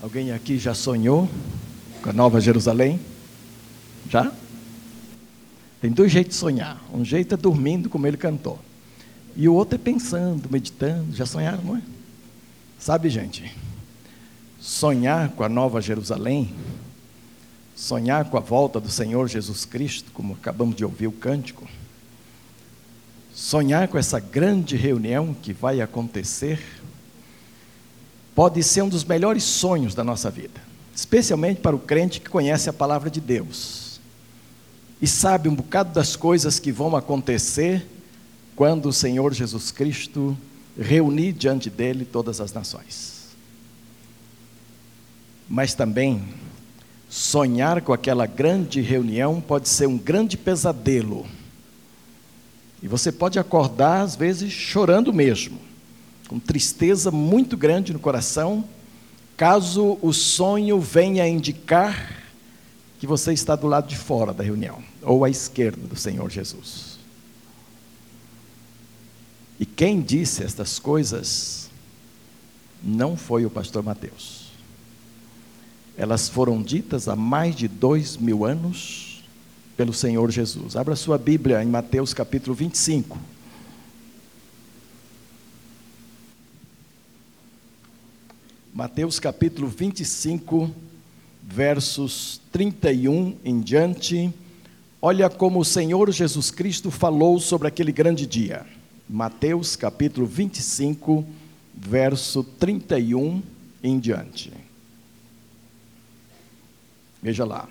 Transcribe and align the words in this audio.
Alguém 0.00 0.30
aqui 0.30 0.58
já 0.58 0.74
sonhou 0.74 1.28
com 2.02 2.10
a 2.10 2.12
Nova 2.12 2.40
Jerusalém? 2.40 3.00
Já? 4.08 4.32
Tem 5.80 5.90
dois 5.90 6.12
jeitos 6.12 6.36
de 6.36 6.40
sonhar. 6.40 6.80
Um 6.94 7.04
jeito 7.04 7.34
é 7.34 7.36
dormindo, 7.36 7.88
como 7.88 8.06
ele 8.06 8.16
cantou. 8.16 8.60
E 9.34 9.48
o 9.48 9.54
outro 9.54 9.74
é 9.74 9.78
pensando, 9.78 10.48
meditando. 10.50 11.14
Já 11.16 11.26
sonharam, 11.26 11.62
não 11.62 11.76
é? 11.76 11.82
Sabe, 12.78 13.10
gente, 13.10 13.52
sonhar 14.60 15.30
com 15.30 15.42
a 15.42 15.48
Nova 15.48 15.80
Jerusalém, 15.80 16.54
sonhar 17.74 18.24
com 18.26 18.36
a 18.36 18.40
volta 18.40 18.80
do 18.80 18.88
Senhor 18.88 19.28
Jesus 19.28 19.64
Cristo, 19.64 20.12
como 20.12 20.34
acabamos 20.34 20.76
de 20.76 20.84
ouvir 20.84 21.08
o 21.08 21.12
cântico, 21.12 21.66
sonhar 23.34 23.88
com 23.88 23.98
essa 23.98 24.20
grande 24.20 24.76
reunião 24.76 25.34
que 25.34 25.52
vai 25.52 25.80
acontecer, 25.80 26.77
pode 28.38 28.62
ser 28.62 28.82
um 28.82 28.88
dos 28.88 29.02
melhores 29.02 29.42
sonhos 29.42 29.96
da 29.96 30.04
nossa 30.04 30.30
vida, 30.30 30.60
especialmente 30.94 31.60
para 31.60 31.74
o 31.74 31.78
crente 31.80 32.20
que 32.20 32.30
conhece 32.30 32.70
a 32.70 32.72
palavra 32.72 33.10
de 33.10 33.20
Deus 33.20 34.00
e 35.02 35.08
sabe 35.08 35.48
um 35.48 35.54
bocado 35.56 35.92
das 35.92 36.14
coisas 36.14 36.60
que 36.60 36.70
vão 36.70 36.94
acontecer 36.94 37.84
quando 38.54 38.86
o 38.86 38.92
Senhor 38.92 39.34
Jesus 39.34 39.72
Cristo 39.72 40.38
reunir 40.78 41.32
diante 41.32 41.68
dele 41.68 42.04
todas 42.04 42.40
as 42.40 42.52
nações. 42.52 43.24
Mas 45.48 45.74
também 45.74 46.22
sonhar 47.08 47.82
com 47.82 47.92
aquela 47.92 48.24
grande 48.24 48.80
reunião 48.80 49.40
pode 49.40 49.68
ser 49.68 49.88
um 49.88 49.98
grande 49.98 50.36
pesadelo. 50.36 51.26
E 52.80 52.86
você 52.86 53.10
pode 53.10 53.36
acordar 53.36 54.02
às 54.02 54.14
vezes 54.14 54.52
chorando 54.52 55.12
mesmo 55.12 55.66
com 56.28 56.38
tristeza 56.38 57.10
muito 57.10 57.56
grande 57.56 57.92
no 57.92 57.98
coração, 57.98 58.62
caso 59.36 59.98
o 60.02 60.12
sonho 60.12 60.78
venha 60.78 61.26
indicar 61.26 62.16
que 63.00 63.06
você 63.06 63.32
está 63.32 63.56
do 63.56 63.66
lado 63.66 63.88
de 63.88 63.96
fora 63.96 64.34
da 64.34 64.44
reunião, 64.44 64.82
ou 65.02 65.24
à 65.24 65.30
esquerda 65.30 65.86
do 65.86 65.96
Senhor 65.96 66.30
Jesus. 66.30 66.98
E 69.58 69.64
quem 69.64 70.00
disse 70.00 70.44
estas 70.44 70.78
coisas 70.78 71.70
não 72.82 73.16
foi 73.16 73.44
o 73.44 73.50
pastor 73.50 73.82
Mateus. 73.82 74.48
Elas 75.96 76.28
foram 76.28 76.62
ditas 76.62 77.08
há 77.08 77.16
mais 77.16 77.56
de 77.56 77.66
dois 77.66 78.16
mil 78.16 78.44
anos 78.44 79.24
pelo 79.76 79.92
Senhor 79.92 80.30
Jesus. 80.30 80.76
Abra 80.76 80.94
sua 80.94 81.18
Bíblia 81.18 81.62
em 81.62 81.66
Mateus 81.66 82.12
capítulo 82.12 82.54
25. 82.54 83.18
Mateus 88.78 89.18
capítulo 89.18 89.66
25, 89.66 90.70
versos 91.42 92.40
31 92.52 93.34
em 93.44 93.58
diante. 93.58 94.32
Olha 95.02 95.28
como 95.28 95.58
o 95.58 95.64
Senhor 95.64 96.12
Jesus 96.12 96.52
Cristo 96.52 96.88
falou 96.88 97.40
sobre 97.40 97.66
aquele 97.66 97.90
grande 97.90 98.24
dia. 98.24 98.64
Mateus 99.10 99.74
capítulo 99.74 100.28
25, 100.28 101.26
verso 101.74 102.44
31 102.44 103.42
em 103.82 103.98
diante. 103.98 104.52
Veja 107.20 107.44
lá. 107.44 107.68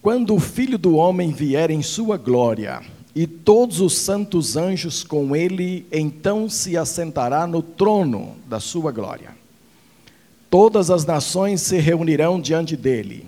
Quando 0.00 0.34
o 0.34 0.40
Filho 0.40 0.78
do 0.78 0.94
Homem 0.94 1.30
vier 1.30 1.70
em 1.70 1.82
sua 1.82 2.16
glória, 2.16 2.80
e 3.14 3.26
todos 3.26 3.80
os 3.80 3.98
santos 3.98 4.56
anjos 4.56 5.04
com 5.04 5.36
ele, 5.36 5.86
então 5.92 6.48
se 6.48 6.74
assentará 6.74 7.46
no 7.46 7.62
trono 7.62 8.34
da 8.48 8.58
sua 8.58 8.90
glória. 8.90 9.31
Todas 10.52 10.90
as 10.90 11.06
nações 11.06 11.62
se 11.62 11.78
reunirão 11.78 12.38
diante 12.38 12.76
dele, 12.76 13.26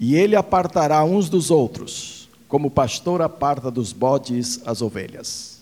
e 0.00 0.16
ele 0.16 0.34
apartará 0.34 1.04
uns 1.04 1.28
dos 1.28 1.48
outros, 1.48 2.28
como 2.48 2.66
o 2.66 2.70
pastor 2.72 3.22
aparta 3.22 3.70
dos 3.70 3.92
bodes 3.92 4.60
as 4.66 4.82
ovelhas. 4.82 5.60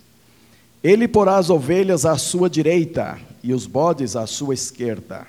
Ele 0.82 1.06
porá 1.06 1.36
as 1.36 1.50
ovelhas 1.50 2.06
à 2.06 2.16
sua 2.16 2.48
direita 2.48 3.20
e 3.42 3.52
os 3.52 3.66
bodes 3.66 4.16
à 4.16 4.26
sua 4.26 4.54
esquerda. 4.54 5.26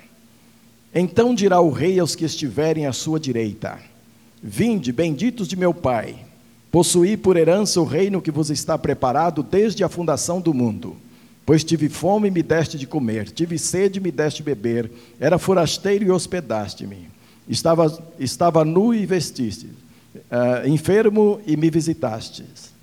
Então 0.94 1.36
dirá 1.36 1.60
o 1.60 1.72
rei 1.72 2.00
aos 2.00 2.16
que 2.16 2.24
estiverem 2.24 2.86
à 2.86 2.94
sua 2.94 3.20
direita: 3.20 3.78
Vinde, 4.42 4.94
benditos 4.94 5.46
de 5.46 5.58
meu 5.58 5.74
Pai, 5.74 6.16
possuí 6.72 7.18
por 7.18 7.36
herança 7.36 7.82
o 7.82 7.84
reino 7.84 8.22
que 8.22 8.32
vos 8.32 8.50
está 8.50 8.78
preparado 8.78 9.44
desde 9.44 9.84
a 9.84 9.90
fundação 9.90 10.40
do 10.40 10.54
mundo. 10.54 10.96
Pois 11.46 11.64
tive 11.64 11.90
fome 11.90 12.28
e 12.28 12.32
me 12.32 12.42
deste 12.42 12.78
de 12.78 12.88
comer, 12.88 13.30
tive 13.30 13.60
sede 13.60 14.00
e 14.00 14.02
me 14.02 14.12
deste 14.12 14.38
de 14.38 14.44
beber, 14.44 14.90
era 15.20 15.38
forasteiro 15.38 16.04
e 16.04 16.10
hospedaste-me, 16.10 17.08
estava, 17.48 18.04
estava 18.20 18.66
nu 18.66 18.94
e 18.94 19.06
vestiste, 19.06 19.68
uh, 20.16 20.68
enfermo 20.68 21.40
e 21.46 21.56
me 21.56 21.70
visitastes, 21.70 22.74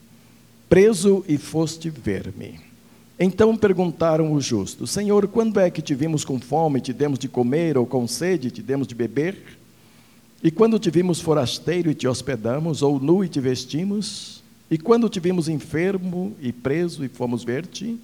preso 0.69 1.25
e 1.27 1.37
foste 1.39 1.91
ver-me. 1.91 2.61
Então 3.19 3.56
perguntaram 3.56 4.33
os 4.33 4.45
justos: 4.45 4.91
Senhor, 4.91 5.27
quando 5.27 5.59
é 5.59 5.69
que 5.69 5.83
te 5.83 5.94
vimos 5.94 6.25
com 6.25 6.39
fome, 6.39 6.81
te 6.81 6.93
demos 6.93 7.19
de 7.19 7.29
comer, 7.29 7.77
ou 7.77 7.84
com 7.84 8.06
sede, 8.06 8.50
te 8.50 8.62
demos 8.62 8.87
de 8.87 8.94
beber? 8.94 9.59
E 10.43 10.50
quando 10.50 10.79
te 10.79 10.91
vimos 10.91 11.21
forasteiro 11.21 11.91
e 11.91 11.94
te 11.94 12.09
hospedamos, 12.09 12.83
ou 12.83 12.99
nu 12.99 13.25
e 13.25 13.29
te 13.29 13.41
vestimos? 13.41 14.43
E 14.71 14.79
quando 14.79 15.09
te 15.09 15.21
vimos 15.21 15.49
enfermo 15.49 16.34
e 16.41 16.53
preso 16.53 17.05
e 17.05 17.09
fomos 17.09 17.44
ver-te? 17.44 18.00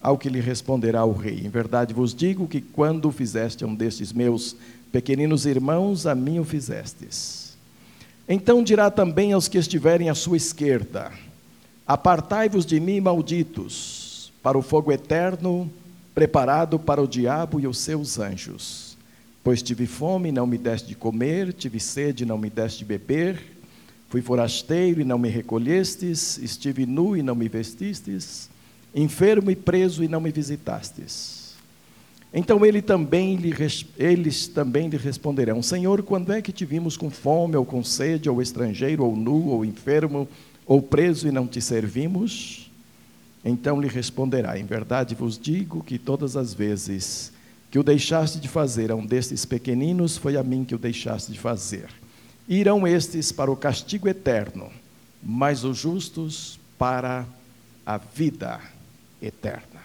Ao 0.00 0.16
que 0.16 0.28
lhe 0.28 0.40
responderá 0.40 1.04
o 1.04 1.12
rei: 1.12 1.40
Em 1.44 1.48
verdade 1.48 1.92
vos 1.92 2.14
digo 2.14 2.46
que 2.46 2.60
quando 2.60 3.10
fizeste 3.10 3.64
a 3.64 3.66
um 3.66 3.74
destes 3.74 4.12
meus 4.12 4.56
pequeninos 4.92 5.44
irmãos, 5.44 6.06
a 6.06 6.14
mim 6.14 6.38
o 6.38 6.44
fizestes. 6.44 7.56
Então 8.28 8.62
dirá 8.62 8.90
também 8.90 9.32
aos 9.32 9.48
que 9.48 9.58
estiverem 9.58 10.08
à 10.08 10.14
sua 10.14 10.36
esquerda: 10.36 11.10
Apartai-vos 11.86 12.64
de 12.64 12.78
mim, 12.78 13.00
malditos, 13.00 14.32
para 14.42 14.56
o 14.56 14.62
fogo 14.62 14.92
eterno, 14.92 15.70
preparado 16.14 16.78
para 16.78 17.02
o 17.02 17.08
diabo 17.08 17.58
e 17.58 17.66
os 17.66 17.78
seus 17.78 18.18
anjos. 18.18 18.96
Pois 19.42 19.62
tive 19.62 19.86
fome 19.86 20.28
e 20.28 20.32
não 20.32 20.46
me 20.46 20.58
deste 20.58 20.88
de 20.88 20.94
comer, 20.94 21.52
tive 21.52 21.80
sede 21.80 22.22
e 22.22 22.26
não 22.26 22.38
me 22.38 22.50
deste 22.50 22.80
de 22.80 22.84
beber, 22.84 23.40
fui 24.08 24.20
forasteiro 24.20 25.00
e 25.00 25.04
não 25.04 25.18
me 25.18 25.28
recolhestes, 25.28 26.38
estive 26.38 26.84
nu 26.86 27.16
e 27.16 27.22
não 27.22 27.34
me 27.34 27.48
vestistes 27.48 28.50
enfermo 28.94 29.50
e 29.50 29.56
preso 29.56 30.02
e 30.02 30.08
não 30.08 30.20
me 30.20 30.30
visitastes. 30.30 31.38
Então 32.32 32.64
ele 32.64 32.82
também 32.82 33.36
lhe, 33.36 33.54
eles 33.96 34.46
também 34.46 34.88
lhe 34.88 34.96
responderão: 34.96 35.62
Senhor, 35.62 36.02
quando 36.02 36.32
é 36.32 36.42
que 36.42 36.52
te 36.52 36.64
vimos 36.64 36.96
com 36.96 37.10
fome, 37.10 37.56
ou 37.56 37.64
com 37.64 37.82
sede, 37.82 38.28
ou 38.28 38.42
estrangeiro, 38.42 39.04
ou 39.04 39.16
nu, 39.16 39.48
ou 39.48 39.64
enfermo, 39.64 40.28
ou 40.66 40.82
preso 40.82 41.26
e 41.26 41.32
não 41.32 41.46
te 41.46 41.60
servimos? 41.60 42.70
Então 43.44 43.80
lhe 43.80 43.88
responderá: 43.88 44.58
Em 44.58 44.64
verdade 44.64 45.14
vos 45.14 45.38
digo 45.38 45.82
que 45.82 45.98
todas 45.98 46.36
as 46.36 46.52
vezes 46.52 47.32
que 47.70 47.78
o 47.78 47.82
deixaste 47.82 48.38
de 48.40 48.48
fazer 48.48 48.90
a 48.90 48.96
um 48.96 49.04
destes 49.04 49.44
pequeninos, 49.44 50.16
foi 50.16 50.36
a 50.38 50.42
mim 50.42 50.64
que 50.64 50.74
o 50.74 50.78
deixaste 50.78 51.32
de 51.32 51.38
fazer. 51.38 51.88
Irão 52.48 52.86
estes 52.86 53.30
para 53.30 53.50
o 53.50 53.56
castigo 53.56 54.08
eterno, 54.08 54.70
mas 55.22 55.64
os 55.64 55.76
justos 55.76 56.58
para 56.78 57.26
a 57.84 57.98
vida 57.98 58.58
eterna. 59.20 59.80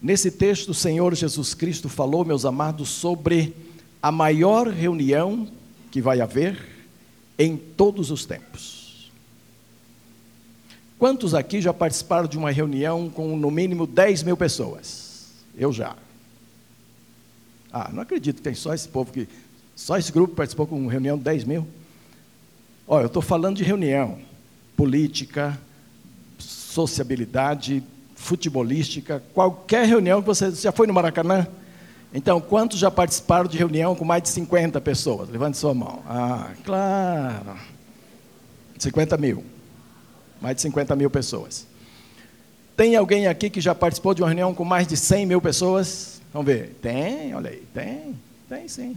Nesse 0.00 0.30
texto, 0.30 0.70
o 0.70 0.74
Senhor 0.74 1.14
Jesus 1.14 1.54
Cristo 1.54 1.88
falou, 1.88 2.24
meus 2.24 2.44
amados, 2.44 2.90
sobre 2.90 3.54
a 4.02 4.12
maior 4.12 4.68
reunião 4.68 5.48
que 5.90 6.02
vai 6.02 6.20
haver 6.20 6.58
em 7.38 7.56
todos 7.56 8.10
os 8.10 8.26
tempos. 8.26 9.10
Quantos 10.98 11.34
aqui 11.34 11.60
já 11.60 11.72
participaram 11.72 12.28
de 12.28 12.38
uma 12.38 12.50
reunião 12.50 13.08
com 13.08 13.36
no 13.36 13.50
mínimo 13.50 13.86
10 13.86 14.22
mil 14.22 14.36
pessoas? 14.36 15.32
Eu 15.56 15.72
já. 15.72 15.96
Ah, 17.72 17.90
não 17.92 18.02
acredito 18.02 18.36
que 18.36 18.42
tem 18.42 18.54
só 18.54 18.72
esse 18.74 18.88
povo 18.88 19.12
que. 19.12 19.28
Só 19.74 19.98
esse 19.98 20.12
grupo 20.12 20.34
participou 20.34 20.66
com 20.66 20.78
uma 20.78 20.92
reunião 20.92 21.18
de 21.18 21.24
10 21.24 21.44
mil? 21.44 21.66
Olha, 22.86 23.04
eu 23.04 23.08
estou 23.08 23.22
falando 23.22 23.56
de 23.56 23.64
reunião 23.64 24.18
política, 24.76 25.58
sociabilidade, 26.74 27.84
futebolística, 28.16 29.22
qualquer 29.32 29.86
reunião 29.86 30.20
que 30.20 30.26
você 30.26 30.50
já 30.50 30.72
foi 30.72 30.88
no 30.88 30.92
Maracanã? 30.92 31.46
Então, 32.12 32.40
quantos 32.40 32.78
já 32.78 32.90
participaram 32.90 33.48
de 33.48 33.56
reunião 33.56 33.94
com 33.94 34.04
mais 34.04 34.22
de 34.24 34.28
50 34.30 34.80
pessoas? 34.80 35.28
Levante 35.28 35.56
sua 35.56 35.72
mão. 35.72 36.02
Ah, 36.06 36.50
claro. 36.64 37.56
50 38.78 39.16
mil. 39.16 39.44
Mais 40.40 40.56
de 40.56 40.62
50 40.62 40.96
mil 40.96 41.10
pessoas. 41.10 41.66
Tem 42.76 42.96
alguém 42.96 43.28
aqui 43.28 43.48
que 43.48 43.60
já 43.60 43.74
participou 43.74 44.12
de 44.12 44.22
uma 44.22 44.28
reunião 44.28 44.52
com 44.52 44.64
mais 44.64 44.86
de 44.86 44.96
100 44.96 45.26
mil 45.26 45.40
pessoas? 45.40 46.20
Vamos 46.32 46.46
ver. 46.46 46.76
Tem, 46.82 47.34
olha 47.34 47.50
aí. 47.50 47.62
Tem, 47.72 48.14
tem 48.48 48.66
sim. 48.66 48.96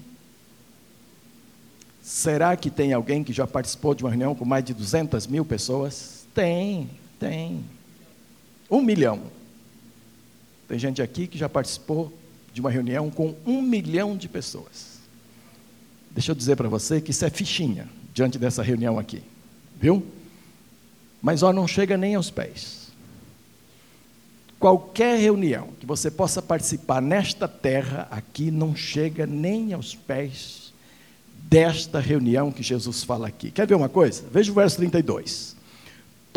Será 2.01 2.55
que 2.55 2.71
tem 2.71 2.93
alguém 2.93 3.23
que 3.23 3.33
já 3.33 3.45
participou 3.45 3.93
de 3.93 4.03
uma 4.03 4.09
reunião 4.09 4.33
com 4.33 4.45
mais 4.45 4.63
de 4.63 4.73
200 4.73 5.27
mil 5.27 5.45
pessoas? 5.45 6.25
Tem. 6.33 6.89
Tem. 7.19 7.63
Um 8.69 8.81
milhão. 8.81 9.21
Tem 10.67 10.77
gente 10.77 11.01
aqui 11.01 11.27
que 11.27 11.37
já 11.37 11.47
participou 11.47 12.11
de 12.53 12.59
uma 12.59 12.69
reunião 12.69 13.09
com 13.09 13.35
um 13.45 13.61
milhão 13.61 14.17
de 14.17 14.27
pessoas. 14.27 14.97
Deixa 16.11 16.31
eu 16.31 16.35
dizer 16.35 16.55
para 16.55 16.67
você 16.67 16.99
que 16.99 17.11
isso 17.11 17.23
é 17.23 17.29
fichinha 17.29 17.87
diante 18.13 18.39
dessa 18.39 18.63
reunião 18.63 18.97
aqui, 18.97 19.21
viu? 19.79 20.03
Mas 21.21 21.43
ó, 21.43 21.53
não 21.53 21.67
chega 21.67 21.95
nem 21.95 22.15
aos 22.15 22.29
pés. 22.31 22.87
Qualquer 24.59 25.19
reunião 25.19 25.69
que 25.79 25.85
você 25.85 26.09
possa 26.09 26.41
participar 26.41 27.01
nesta 27.01 27.47
terra 27.47 28.07
aqui 28.09 28.49
não 28.49 28.75
chega 28.75 29.27
nem 29.27 29.73
aos 29.73 29.93
pés 29.93 30.73
desta 31.43 31.99
reunião 31.99 32.51
que 32.51 32.63
Jesus 32.63 33.03
fala 33.03 33.27
aqui. 33.27 33.51
Quer 33.51 33.67
ver 33.67 33.75
uma 33.75 33.87
coisa? 33.89 34.23
Veja 34.31 34.51
o 34.51 34.55
verso 34.55 34.77
32. 34.77 35.56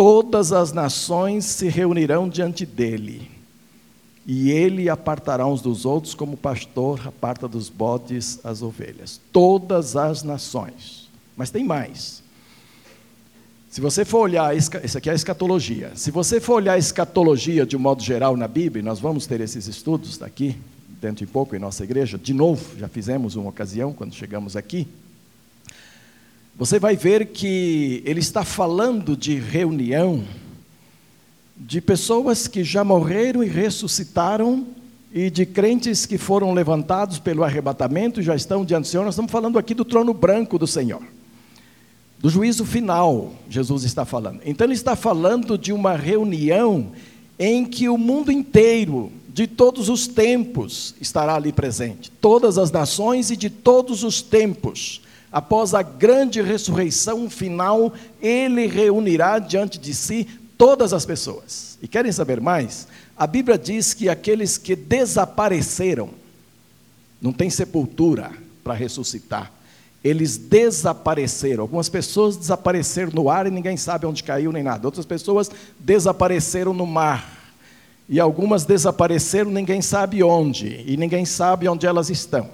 Todas 0.03 0.51
as 0.51 0.73
nações 0.73 1.45
se 1.45 1.69
reunirão 1.69 2.27
diante 2.27 2.65
dele, 2.65 3.31
e 4.27 4.51
ele 4.51 4.89
apartará 4.89 5.47
uns 5.47 5.61
dos 5.61 5.85
outros, 5.85 6.15
como 6.15 6.33
o 6.33 6.39
pastor 6.39 7.07
aparta 7.07 7.47
dos 7.47 7.69
bodes 7.69 8.41
as 8.43 8.63
ovelhas. 8.63 9.21
Todas 9.31 9.97
as 9.97 10.23
nações. 10.23 11.11
Mas 11.37 11.51
tem 11.51 11.65
mais. 11.65 12.23
Se 13.69 13.83
você 13.83 14.03
for 14.03 14.21
olhar, 14.21 14.57
isso 14.57 14.97
aqui 14.97 15.11
é 15.11 15.13
a 15.13 15.15
escatologia. 15.15 15.93
Se 15.95 16.11
você 16.11 16.41
for 16.41 16.55
olhar 16.55 16.73
a 16.73 16.79
escatologia 16.79 17.67
de 17.67 17.77
um 17.77 17.81
modo 17.81 18.03
geral 18.03 18.39
na 18.39 18.49
Bíblia, 18.49 18.83
nós 18.83 19.01
vamos 19.01 19.27
ter 19.27 19.43
esses 19.43 19.67
estudos 19.67 20.17
daqui, 20.17 20.57
dentro 20.99 21.27
de 21.27 21.31
pouco, 21.31 21.55
em 21.55 21.59
nossa 21.59 21.85
igreja, 21.85 22.17
de 22.17 22.33
novo, 22.33 22.79
já 22.79 22.89
fizemos 22.89 23.37
uma 23.37 23.51
ocasião 23.51 23.93
quando 23.93 24.15
chegamos 24.15 24.57
aqui. 24.57 24.89
Você 26.61 26.79
vai 26.79 26.95
ver 26.95 27.29
que 27.29 28.03
ele 28.05 28.21
está 28.21 28.45
falando 28.45 29.17
de 29.17 29.35
reunião 29.37 30.23
de 31.57 31.81
pessoas 31.81 32.47
que 32.47 32.63
já 32.63 32.85
morreram 32.85 33.43
e 33.43 33.49
ressuscitaram 33.49 34.67
e 35.11 35.31
de 35.31 35.47
crentes 35.47 36.05
que 36.05 36.19
foram 36.19 36.53
levantados 36.53 37.19
pelo 37.19 37.45
arrebatamento 37.45 38.21
e 38.21 38.23
já 38.23 38.37
estão 38.37 38.63
diante 38.63 38.83
do 38.83 38.89
Senhor. 38.89 39.05
Nós 39.05 39.15
estamos 39.15 39.33
falando 39.33 39.59
aqui 39.59 39.73
do 39.73 39.87
trono 39.87 40.13
branco 40.13 40.59
do 40.59 40.67
Senhor 40.67 41.03
do 42.19 42.29
juízo 42.29 42.67
final, 42.67 43.33
Jesus 43.49 43.83
está 43.83 44.05
falando. 44.05 44.43
Então, 44.45 44.67
ele 44.67 44.75
está 44.75 44.95
falando 44.95 45.57
de 45.57 45.73
uma 45.73 45.97
reunião 45.97 46.93
em 47.39 47.65
que 47.65 47.89
o 47.89 47.97
mundo 47.97 48.31
inteiro, 48.31 49.11
de 49.31 49.47
todos 49.47 49.89
os 49.89 50.07
tempos, 50.07 50.95
estará 51.01 51.37
ali 51.37 51.55
presente. 51.55 52.11
Todas 52.21 52.59
as 52.59 52.71
nações 52.71 53.31
e 53.31 53.37
de 53.39 53.49
todos 53.49 54.05
os 54.05 54.21
tempos. 54.21 55.01
Após 55.33 55.75
a 55.75 55.83
grande 55.83 56.43
ressurreição 56.43 57.31
final, 57.31 57.93
ele 58.21 58.67
reunirá 58.67 59.39
diante 59.39 59.79
de 59.79 59.95
si 59.95 60.27
todas 60.59 60.93
as 60.93 61.07
pessoas. 61.07 61.79
E 61.81 61.89
querem 61.89 62.13
saber 62.13 62.41
mais? 62.41 62.89
A 63.17 63.27
Bíblia 63.27 63.57
diz 63.57 63.95
que 63.95 64.09
aqueles 64.09 64.59
que 64.59 64.75
desapareceram, 64.75 66.11
não 67.21 67.33
tem 67.33 67.51
sepultura 67.51 68.33
para 68.65 68.75
ressuscitar 68.75 69.53
eles 70.03 70.37
desapareceram. 70.37 71.63
Algumas 71.63 71.89
pessoas 71.89 72.37
desapareceram 72.37 73.13
no 73.13 73.29
ar 73.29 73.47
e 73.47 73.51
ninguém 73.51 73.77
sabe 73.77 74.07
onde 74.07 74.25
caiu 74.25 74.51
nem 74.51 74.63
nada. 74.63 74.87
Outras 74.87 75.07
pessoas 75.07 75.51
desapareceram 75.79 76.73
no 76.73 76.87
mar. 76.87 77.39
E 78.09 78.19
algumas 78.19 78.65
desapareceram, 78.65 79.51
ninguém 79.51 79.81
sabe 79.81 80.23
onde, 80.23 80.85
e 80.85 80.97
ninguém 80.97 81.25
sabe 81.25 81.69
onde 81.69 81.87
elas 81.87 82.11
estão. 82.11 82.49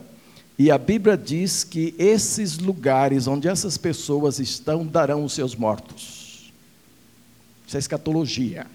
E 0.58 0.70
a 0.70 0.78
Bíblia 0.78 1.16
diz 1.16 1.64
que 1.64 1.94
esses 1.98 2.58
lugares 2.58 3.26
onde 3.26 3.46
essas 3.46 3.76
pessoas 3.76 4.38
estão 4.38 4.86
darão 4.86 5.24
os 5.24 5.34
seus 5.34 5.54
mortos. 5.54 6.52
Isso 7.66 7.76
é 7.76 7.80
escatologia. 7.80 8.66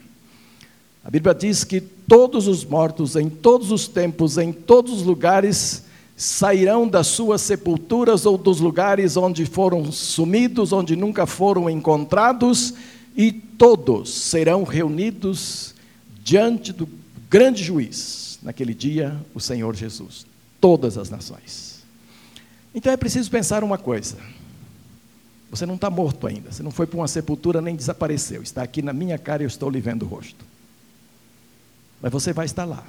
A 1.04 1.10
Bíblia 1.10 1.34
diz 1.34 1.64
que 1.64 1.82
todos 1.82 2.48
os 2.48 2.64
mortos, 2.64 3.16
em 3.16 3.30
todos 3.30 3.72
os 3.72 3.88
tempos, 3.88 4.38
em 4.38 4.54
todos 4.54 4.94
os 4.94 5.02
lugares, 5.02 5.84
sairão 6.16 6.88
das 6.88 7.08
suas 7.08 7.42
sepulturas 7.42 8.28
ou 8.28 8.38
dos 8.38 8.60
lugares 8.60 9.18
onde 9.18 9.44
foram 9.46 9.92
sumidos, 9.92 10.72
onde 10.72 10.96
nunca 10.96 11.26
foram 11.26 11.68
encontrados, 11.68 12.76
e 13.18 13.32
todos 13.32 14.14
serão 14.14 14.64
reunidos 14.64 15.74
diante 16.24 16.72
do 16.72 16.88
grande 17.28 17.64
juiz, 17.64 18.38
naquele 18.44 18.76
dia, 18.76 19.20
o 19.34 19.40
Senhor 19.40 19.76
Jesus. 19.76 20.26
Todas 20.60 20.98
as 20.98 21.10
nações. 21.10 21.71
Então 22.74 22.92
é 22.92 22.98
preciso 22.98 23.30
pensar 23.30 23.64
uma 23.64 23.78
coisa. 23.78 24.18
Você 25.50 25.66
não 25.66 25.76
está 25.76 25.90
morto 25.90 26.28
ainda, 26.28 26.52
você 26.52 26.64
não 26.64 26.72
foi 26.72 26.88
para 26.88 26.98
uma 26.98 27.08
sepultura 27.08 27.62
nem 27.62 27.76
desapareceu, 27.76 28.42
está 28.42 28.64
aqui 28.64 28.82
na 28.82 28.94
minha 28.94 29.18
cara 29.18 29.44
e 29.44 29.46
eu 29.46 29.50
estou 29.50 29.70
lhe 29.70 29.82
vendo 29.82 30.04
o 30.04 30.08
rosto. 30.08 30.46
Mas 32.02 32.12
você 32.12 32.32
vai 32.32 32.46
estar 32.46 32.64
lá 32.64 32.86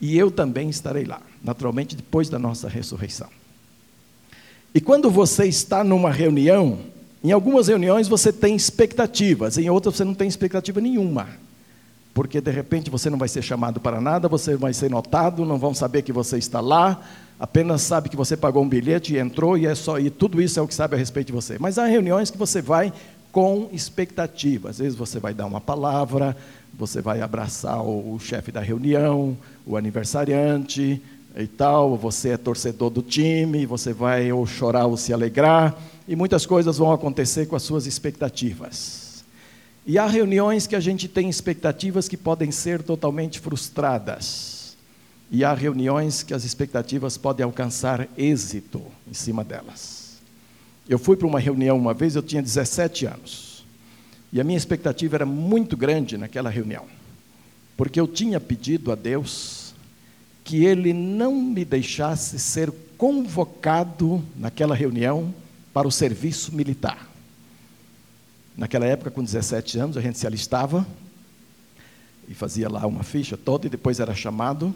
e 0.00 0.18
eu 0.18 0.30
também 0.30 0.68
estarei 0.68 1.04
lá, 1.04 1.20
naturalmente 1.42 1.94
depois 1.94 2.28
da 2.28 2.38
nossa 2.38 2.68
ressurreição. 2.68 3.28
E 4.74 4.80
quando 4.80 5.10
você 5.10 5.46
está 5.46 5.84
numa 5.84 6.10
reunião, 6.10 6.78
em 7.22 7.30
algumas 7.30 7.68
reuniões 7.68 8.08
você 8.08 8.32
tem 8.32 8.56
expectativas, 8.56 9.58
em 9.58 9.70
outras 9.70 9.96
você 9.96 10.04
não 10.04 10.14
tem 10.14 10.26
expectativa 10.26 10.80
nenhuma. 10.80 11.28
Porque 12.12 12.40
de 12.40 12.50
repente 12.50 12.90
você 12.90 13.08
não 13.08 13.16
vai 13.16 13.28
ser 13.28 13.42
chamado 13.42 13.80
para 13.80 14.00
nada, 14.00 14.28
você 14.28 14.56
vai 14.56 14.74
ser 14.74 14.90
notado, 14.90 15.44
não 15.44 15.58
vão 15.58 15.72
saber 15.72 16.02
que 16.02 16.12
você 16.12 16.36
está 16.36 16.60
lá, 16.60 17.00
apenas 17.42 17.82
sabe 17.82 18.08
que 18.08 18.14
você 18.14 18.36
pagou 18.36 18.62
um 18.62 18.68
bilhete 18.68 19.14
e 19.14 19.18
entrou 19.18 19.58
e 19.58 19.66
é 19.66 19.74
só 19.74 19.98
e 19.98 20.08
tudo 20.10 20.40
isso 20.40 20.60
é 20.60 20.62
o 20.62 20.68
que 20.68 20.74
sabe 20.74 20.94
a 20.94 20.98
respeito 20.98 21.26
de 21.26 21.32
você. 21.32 21.58
Mas 21.58 21.76
há 21.76 21.86
reuniões 21.86 22.30
que 22.30 22.38
você 22.38 22.62
vai 22.62 22.92
com 23.32 23.68
expectativa. 23.72 24.70
Às 24.70 24.78
vezes 24.78 24.94
você 24.94 25.18
vai 25.18 25.34
dar 25.34 25.46
uma 25.46 25.60
palavra, 25.60 26.36
você 26.72 27.02
vai 27.02 27.20
abraçar 27.20 27.82
o, 27.82 28.14
o 28.14 28.20
chefe 28.20 28.52
da 28.52 28.60
reunião, 28.60 29.36
o 29.66 29.76
aniversariante 29.76 31.02
e 31.36 31.46
tal, 31.48 31.96
você 31.96 32.28
é 32.28 32.36
torcedor 32.36 32.90
do 32.90 33.02
time, 33.02 33.66
você 33.66 33.92
vai 33.92 34.30
ou 34.30 34.46
chorar 34.46 34.86
ou 34.86 34.96
se 34.96 35.12
alegrar, 35.12 35.76
e 36.06 36.14
muitas 36.14 36.46
coisas 36.46 36.78
vão 36.78 36.92
acontecer 36.92 37.46
com 37.46 37.56
as 37.56 37.64
suas 37.64 37.86
expectativas. 37.86 39.24
E 39.84 39.98
há 39.98 40.06
reuniões 40.06 40.68
que 40.68 40.76
a 40.76 40.80
gente 40.80 41.08
tem 41.08 41.28
expectativas 41.28 42.06
que 42.06 42.16
podem 42.16 42.52
ser 42.52 42.84
totalmente 42.84 43.40
frustradas. 43.40 44.61
E 45.34 45.42
há 45.44 45.54
reuniões 45.54 46.22
que 46.22 46.34
as 46.34 46.44
expectativas 46.44 47.16
podem 47.16 47.42
alcançar 47.42 48.06
êxito 48.18 48.82
em 49.10 49.14
cima 49.14 49.42
delas. 49.42 50.18
Eu 50.86 50.98
fui 50.98 51.16
para 51.16 51.26
uma 51.26 51.40
reunião 51.40 51.78
uma 51.78 51.94
vez, 51.94 52.14
eu 52.14 52.22
tinha 52.22 52.42
17 52.42 53.06
anos. 53.06 53.64
E 54.30 54.38
a 54.38 54.44
minha 54.44 54.58
expectativa 54.58 55.16
era 55.16 55.24
muito 55.24 55.74
grande 55.74 56.18
naquela 56.18 56.50
reunião, 56.50 56.84
porque 57.78 57.98
eu 57.98 58.06
tinha 58.06 58.38
pedido 58.38 58.92
a 58.92 58.94
Deus 58.94 59.74
que 60.44 60.66
Ele 60.66 60.92
não 60.92 61.34
me 61.34 61.64
deixasse 61.64 62.38
ser 62.38 62.70
convocado 62.98 64.22
naquela 64.36 64.74
reunião 64.74 65.34
para 65.72 65.88
o 65.88 65.92
serviço 65.92 66.54
militar. 66.54 67.08
Naquela 68.54 68.84
época, 68.84 69.10
com 69.10 69.24
17 69.24 69.78
anos, 69.78 69.96
a 69.96 70.02
gente 70.02 70.18
se 70.18 70.26
alistava 70.26 70.86
e 72.28 72.34
fazia 72.34 72.68
lá 72.68 72.86
uma 72.86 73.02
ficha 73.02 73.34
toda 73.34 73.66
e 73.66 73.70
depois 73.70 73.98
era 73.98 74.14
chamado 74.14 74.74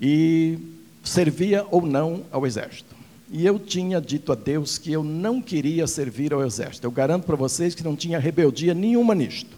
e 0.00 0.58
servia 1.04 1.66
ou 1.70 1.82
não 1.82 2.22
ao 2.30 2.46
exército. 2.46 2.94
E 3.32 3.46
eu 3.46 3.58
tinha 3.58 4.00
dito 4.00 4.32
a 4.32 4.34
Deus 4.34 4.76
que 4.76 4.90
eu 4.92 5.04
não 5.04 5.40
queria 5.40 5.86
servir 5.86 6.32
ao 6.32 6.44
exército. 6.44 6.86
Eu 6.86 6.90
garanto 6.90 7.24
para 7.24 7.36
vocês 7.36 7.74
que 7.74 7.84
não 7.84 7.94
tinha 7.94 8.18
rebeldia 8.18 8.74
nenhuma 8.74 9.14
nisto. 9.14 9.56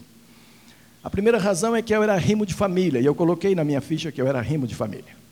A 1.03 1.09
primeira 1.09 1.37
razão 1.37 1.75
é 1.75 1.81
que 1.81 1.93
eu 1.93 2.03
era 2.03 2.15
rimo 2.15 2.45
de 2.45 2.53
família, 2.53 2.99
e 2.99 3.05
eu 3.05 3.15
coloquei 3.15 3.55
na 3.55 3.63
minha 3.63 3.81
ficha 3.81 4.11
que 4.11 4.21
eu 4.21 4.27
era 4.27 4.39
rimo 4.41 4.67
de 4.67 4.75
família. 4.75 5.23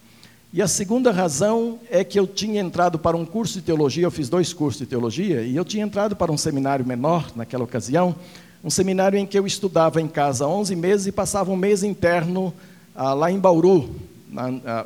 E 0.51 0.61
a 0.61 0.67
segunda 0.67 1.11
razão 1.11 1.79
é 1.89 2.03
que 2.03 2.19
eu 2.19 2.27
tinha 2.27 2.59
entrado 2.59 2.99
para 2.99 3.15
um 3.15 3.25
curso 3.25 3.53
de 3.53 3.61
teologia, 3.61 4.03
eu 4.03 4.11
fiz 4.11 4.27
dois 4.27 4.51
cursos 4.51 4.81
de 4.81 4.85
teologia, 4.85 5.43
e 5.43 5.55
eu 5.55 5.63
tinha 5.63 5.85
entrado 5.85 6.13
para 6.13 6.29
um 6.29 6.37
seminário 6.37 6.85
menor 6.85 7.31
naquela 7.37 7.63
ocasião, 7.63 8.13
um 8.61 8.69
seminário 8.69 9.17
em 9.17 9.25
que 9.25 9.39
eu 9.39 9.47
estudava 9.47 10.01
em 10.01 10.09
casa 10.09 10.45
11 10.45 10.75
meses 10.75 11.07
e 11.07 11.11
passava 11.11 11.51
um 11.51 11.55
mês 11.55 11.83
interno 11.83 12.53
ah, 12.93 13.13
lá 13.13 13.31
em 13.31 13.39
Bauru, 13.39 13.89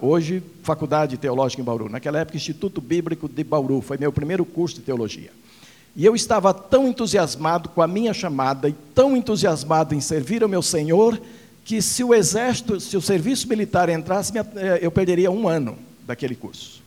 hoje 0.01 0.43
Faculdade 0.63 1.17
Teológica 1.17 1.61
em 1.61 1.65
Bauru, 1.65 1.89
naquela 1.89 2.19
época 2.19 2.37
Instituto 2.37 2.81
Bíblico 2.81 3.29
de 3.29 3.43
Bauru, 3.43 3.81
foi 3.81 3.97
meu 3.97 4.11
primeiro 4.11 4.45
curso 4.45 4.75
de 4.75 4.81
teologia. 4.81 5.31
E 5.95 6.05
eu 6.05 6.13
estava 6.13 6.53
tão 6.53 6.87
entusiasmado 6.87 7.69
com 7.69 7.81
a 7.81 7.87
minha 7.87 8.13
chamada 8.13 8.67
e 8.67 8.75
tão 8.93 9.15
entusiasmado 9.15 9.95
em 9.95 10.01
servir 10.01 10.43
ao 10.43 10.49
meu 10.49 10.61
Senhor, 10.61 11.19
que 11.63 11.81
se 11.81 12.03
o 12.03 12.13
exército, 12.13 12.79
se 12.79 12.97
o 12.97 13.01
serviço 13.01 13.47
militar 13.47 13.87
entrasse, 13.87 14.37
eh, 14.37 14.79
eu 14.81 14.91
perderia 14.91 15.31
um 15.31 15.47
ano 15.47 15.77
daquele 16.05 16.35
curso. 16.35 16.81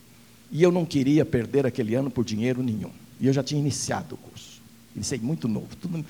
E 0.52 0.62
eu 0.62 0.70
não 0.70 0.84
queria 0.84 1.24
perder 1.24 1.66
aquele 1.66 1.94
ano 1.94 2.10
por 2.10 2.24
dinheiro 2.24 2.62
nenhum. 2.62 2.90
E 3.18 3.26
eu 3.26 3.32
já 3.32 3.42
tinha 3.42 3.60
iniciado 3.60 4.14
o 4.14 4.18
curso. 4.18 4.60
Iniciei 4.94 5.20
muito 5.20 5.48
novo. 5.48 5.68
Tudo, 5.80 6.04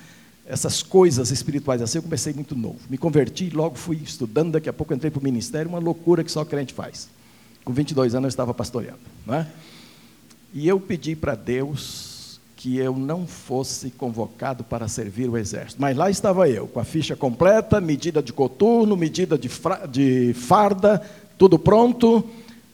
essas 0.49 0.83
coisas 0.83 1.31
espirituais 1.31 1.83
assim, 1.83 1.99
eu 1.99 2.03
comecei 2.03 2.33
muito 2.33 2.57
novo. 2.57 2.79
Me 2.89 2.97
converti, 2.97 3.51
logo 3.51 3.77
fui 3.77 3.97
estudando, 3.97 4.53
daqui 4.53 4.69
a 4.69 4.73
pouco 4.73 4.95
entrei 4.95 5.11
para 5.11 5.21
o 5.21 5.23
ministério, 5.23 5.69
uma 5.69 5.79
loucura 5.79 6.25
que 6.25 6.33
só 6.33 6.43
crente 6.43 6.73
faz. 6.73 7.09
Com 7.65 7.73
22 7.73 8.15
anos 8.15 8.25
eu 8.25 8.29
estava 8.31 8.55
pastoreando. 8.55 8.99
É? 9.29 9.47
E 10.55 10.67
eu 10.67 10.81
pedi 10.81 11.15
para 11.15 11.35
Deus 11.35 12.41
que 12.57 12.79
eu 12.79 12.97
não 12.97 13.27
fosse 13.27 13.91
convocado 13.91 14.65
para 14.65 14.89
servir 14.89 15.29
o 15.29 15.37
exército. 15.37 15.81
Mas 15.81 15.97
lá 15.97 16.11
estava 16.11 16.49
eu, 16.49 16.67
com 16.67 16.81
a 16.81 16.85
ficha 16.85 17.15
completa, 17.15 17.81
medida 17.81 18.23
de 18.23 18.33
coturno, 18.33 18.97
medida 18.97 19.37
de, 19.39 19.51
de 19.91 20.33
farda, 20.33 21.01
tudo 21.37 21.59
pronto. 21.59 22.25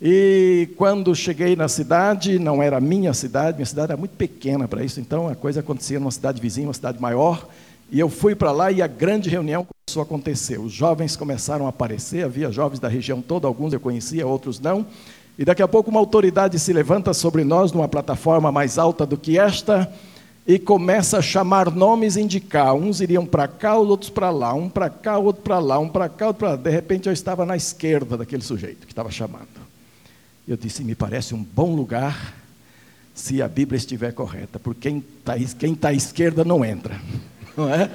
E 0.00 0.70
quando 0.76 1.14
cheguei 1.14 1.56
na 1.56 1.68
cidade, 1.68 2.38
não 2.38 2.62
era 2.62 2.80
minha 2.80 3.12
cidade, 3.12 3.56
minha 3.56 3.66
cidade 3.66 3.92
era 3.92 3.96
muito 3.96 4.16
pequena 4.16 4.68
para 4.68 4.82
isso, 4.84 5.00
então 5.00 5.28
a 5.28 5.34
coisa 5.34 5.60
acontecia 5.60 5.98
numa 5.98 6.10
cidade 6.10 6.40
vizinha, 6.40 6.68
uma 6.68 6.74
cidade 6.74 7.00
maior. 7.00 7.48
E 7.94 8.00
eu 8.00 8.08
fui 8.08 8.34
para 8.34 8.50
lá 8.50 8.72
e 8.72 8.82
a 8.82 8.88
grande 8.88 9.30
reunião 9.30 9.64
começou 9.64 10.00
a 10.00 10.04
acontecer. 10.04 10.58
Os 10.58 10.72
jovens 10.72 11.14
começaram 11.14 11.66
a 11.66 11.68
aparecer, 11.68 12.24
havia 12.24 12.50
jovens 12.50 12.80
da 12.80 12.88
região 12.88 13.22
toda, 13.22 13.46
alguns 13.46 13.72
eu 13.72 13.78
conhecia, 13.78 14.26
outros 14.26 14.58
não. 14.58 14.84
E 15.38 15.44
daqui 15.44 15.62
a 15.62 15.68
pouco 15.68 15.92
uma 15.92 16.00
autoridade 16.00 16.58
se 16.58 16.72
levanta 16.72 17.14
sobre 17.14 17.44
nós 17.44 17.70
numa 17.70 17.86
plataforma 17.86 18.50
mais 18.50 18.78
alta 18.78 19.06
do 19.06 19.16
que 19.16 19.38
esta 19.38 19.88
e 20.44 20.58
começa 20.58 21.18
a 21.18 21.22
chamar 21.22 21.70
nomes 21.70 22.16
indicar. 22.16 22.74
Uns 22.74 23.00
iriam 23.00 23.24
para 23.24 23.46
cá, 23.46 23.78
os 23.78 23.88
outros 23.88 24.10
para 24.10 24.28
lá, 24.30 24.52
um 24.54 24.68
para 24.68 24.90
cá, 24.90 25.16
outro 25.16 25.44
para 25.44 25.60
lá, 25.60 25.78
um 25.78 25.88
para 25.88 26.08
cá, 26.08 26.26
outro 26.26 26.40
para 26.40 26.50
lá. 26.50 26.56
De 26.56 26.70
repente 26.70 27.06
eu 27.06 27.12
estava 27.12 27.46
na 27.46 27.54
esquerda 27.54 28.16
daquele 28.16 28.42
sujeito 28.42 28.88
que 28.88 28.92
estava 28.92 29.12
chamando. 29.12 29.46
Eu 30.48 30.56
disse: 30.56 30.82
me 30.82 30.96
parece 30.96 31.32
um 31.32 31.44
bom 31.44 31.76
lugar 31.76 32.34
se 33.14 33.40
a 33.40 33.46
Bíblia 33.46 33.76
estiver 33.76 34.12
correta, 34.12 34.58
porque 34.58 34.90
quem 34.90 34.98
está 35.20 35.80
tá 35.80 35.88
à 35.90 35.92
esquerda 35.92 36.44
não 36.44 36.64
entra, 36.64 37.00
não 37.56 37.68
é? 37.68 37.90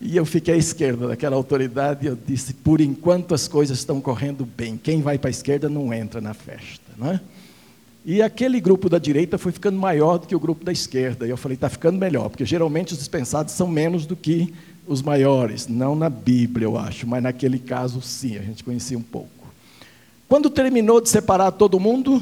E 0.00 0.16
eu 0.16 0.24
fiquei 0.24 0.54
à 0.54 0.56
esquerda 0.56 1.08
daquela 1.08 1.36
autoridade 1.36 2.04
e 2.04 2.08
eu 2.08 2.16
disse: 2.16 2.52
por 2.54 2.80
enquanto 2.80 3.34
as 3.34 3.46
coisas 3.46 3.78
estão 3.78 4.00
correndo 4.00 4.44
bem, 4.44 4.76
quem 4.76 5.00
vai 5.00 5.16
para 5.16 5.28
a 5.28 5.30
esquerda 5.30 5.68
não 5.68 5.94
entra 5.94 6.20
na 6.20 6.34
festa, 6.34 6.84
não 6.98 7.12
é? 7.12 7.20
E 8.04 8.20
aquele 8.20 8.60
grupo 8.60 8.88
da 8.88 8.98
direita 8.98 9.38
foi 9.38 9.52
ficando 9.52 9.78
maior 9.78 10.18
do 10.18 10.26
que 10.26 10.34
o 10.34 10.40
grupo 10.40 10.64
da 10.64 10.72
esquerda. 10.72 11.24
E 11.24 11.30
eu 11.30 11.36
falei, 11.36 11.54
está 11.54 11.68
ficando 11.68 11.98
melhor, 11.98 12.28
porque 12.28 12.44
geralmente 12.44 12.92
os 12.92 12.98
dispensados 12.98 13.54
são 13.54 13.68
menos 13.68 14.06
do 14.06 14.16
que 14.16 14.52
os 14.88 15.00
maiores. 15.00 15.68
Não 15.68 15.94
na 15.94 16.10
Bíblia, 16.10 16.66
eu 16.66 16.76
acho, 16.76 17.06
mas 17.06 17.22
naquele 17.22 17.60
caso 17.60 18.02
sim, 18.02 18.36
a 18.36 18.42
gente 18.42 18.64
conhecia 18.64 18.98
um 18.98 19.02
pouco. 19.02 19.30
Quando 20.28 20.50
terminou 20.50 21.00
de 21.00 21.08
separar 21.10 21.52
todo 21.52 21.78
mundo, 21.78 22.20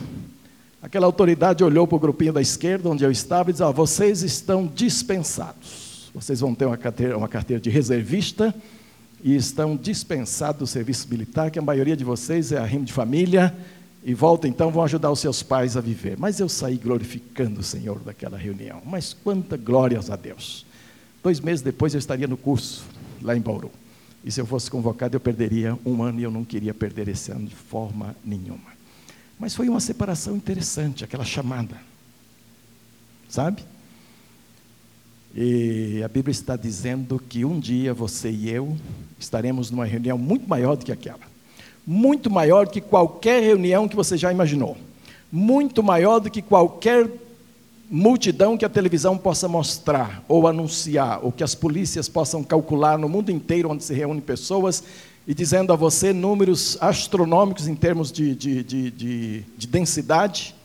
aquela 0.83 1.07
autoridade 1.07 1.63
olhou 1.63 1.87
para 1.87 1.97
o 1.97 2.01
grupinho 2.01 2.33
da 2.33 2.41
esquerda, 2.41 2.89
onde 2.89 3.05
eu 3.05 3.11
estava, 3.11 3.51
e 3.51 3.53
disse: 3.53 3.63
ah, 3.63 3.71
vocês 3.71 4.23
estão 4.23 4.67
dispensados. 4.67 6.11
Vocês 6.15 6.41
vão 6.41 6.55
ter 6.55 6.65
uma 6.65 6.77
carteira, 6.77 7.17
uma 7.17 7.29
carteira 7.29 7.61
de 7.61 7.71
reservista 7.71 8.55
e 9.23 9.37
estão 9.37 9.77
dispensados 9.77 10.59
do 10.59 10.67
serviço 10.67 11.07
militar, 11.09 11.51
que 11.51 11.59
a 11.59 11.63
maioria 11.63 11.97
de 11.97 12.05
vocês 12.05 12.53
é 12.53 12.59
a 12.59 12.65
rima 12.65 12.85
de 12.85 12.93
família 12.93 13.55
e 14.03 14.15
volta 14.15 14.49
então, 14.49 14.71
vão 14.71 14.83
ajudar 14.83 15.11
os 15.11 15.21
seus 15.21 15.43
pais 15.43 15.77
a 15.77 15.81
viver. 15.81 16.17
Mas 16.19 16.41
eu 16.41 16.49
saí 16.49 16.77
glorificando 16.77 17.61
o 17.61 17.63
Senhor 17.63 17.99
daquela 18.01 18.39
reunião. 18.39 18.81
Mas 18.85 19.13
quanta 19.13 19.57
glórias 19.57 20.11
a 20.11 20.17
Deus. 20.17 20.65
Dois 21.23 21.39
meses 21.39 21.61
depois 21.61 21.93
eu 21.93 21.99
estaria 21.99 22.27
no 22.27 22.37
curso, 22.37 22.85
lá 23.21 23.37
em 23.37 23.41
Bauru. 23.41 23.71
E 24.25 24.33
se 24.33 24.41
eu 24.41 24.47
fosse 24.47 24.71
convocado, 24.71 25.17
eu 25.17 25.21
perderia 25.21 25.79
um 25.85 26.03
ano 26.03 26.21
e 26.21 26.23
eu 26.23 26.31
não 26.31 26.45
queria 26.45 26.73
perder 26.73 27.09
esse 27.09 27.31
ano 27.31 27.47
de 27.47 27.55
forma 27.55 28.17
nenhuma. 28.25 28.80
Mas 29.41 29.55
foi 29.55 29.69
uma 29.69 29.81
separação 29.81 30.37
interessante, 30.37 31.03
aquela 31.03 31.25
chamada. 31.25 31.77
Sabe? 33.29 33.65
E 35.35 36.01
a 36.05 36.09
Bíblia 36.09 36.31
está 36.31 36.55
dizendo 36.55 37.19
que 37.29 37.45
um 37.45 37.59
dia 37.59 37.93
você 37.93 38.31
e 38.31 38.49
eu 38.49 38.77
estaremos 39.19 39.71
numa 39.71 39.85
reunião 39.85 40.17
muito 40.17 40.49
maior 40.49 40.77
do 40.77 40.85
que 40.85 40.93
aquela 40.93 41.31
muito 41.87 42.31
maior 42.31 42.67
do 42.67 42.73
que 42.73 42.81
qualquer 42.81 43.43
reunião 43.43 43.89
que 43.89 43.97
você 43.97 44.17
já 44.17 44.33
imaginou, 44.33 44.77
muito 45.33 45.83
maior 45.83 46.21
do 46.21 46.31
que 46.31 46.43
qualquer 46.43 47.11
multidão 47.91 48.57
que 48.57 48.65
a 48.65 48.69
televisão 48.69 49.19
possa 49.19 49.49
mostrar 49.49 50.23
ou 50.29 50.47
anunciar, 50.47 51.19
ou 51.25 51.33
que 51.33 51.43
as 51.43 51.55
polícias 51.55 52.09
possam 52.09 52.45
calcular 52.45 52.97
no 52.97 53.09
mundo 53.09 53.33
inteiro 53.33 53.71
onde 53.71 53.83
se 53.83 53.93
reúnem 53.93 54.21
pessoas 54.21 54.85
e 55.31 55.35
dizendo 55.35 55.73
a 55.73 55.77
você 55.77 56.13
números 56.13 56.77
astronômicos 56.81 57.69
em 57.69 57.77
termos 57.77 58.11
de, 58.11 58.35
de, 58.35 58.65
de, 58.65 58.91
de, 58.91 59.41
de 59.57 59.67
densidade 59.69 60.57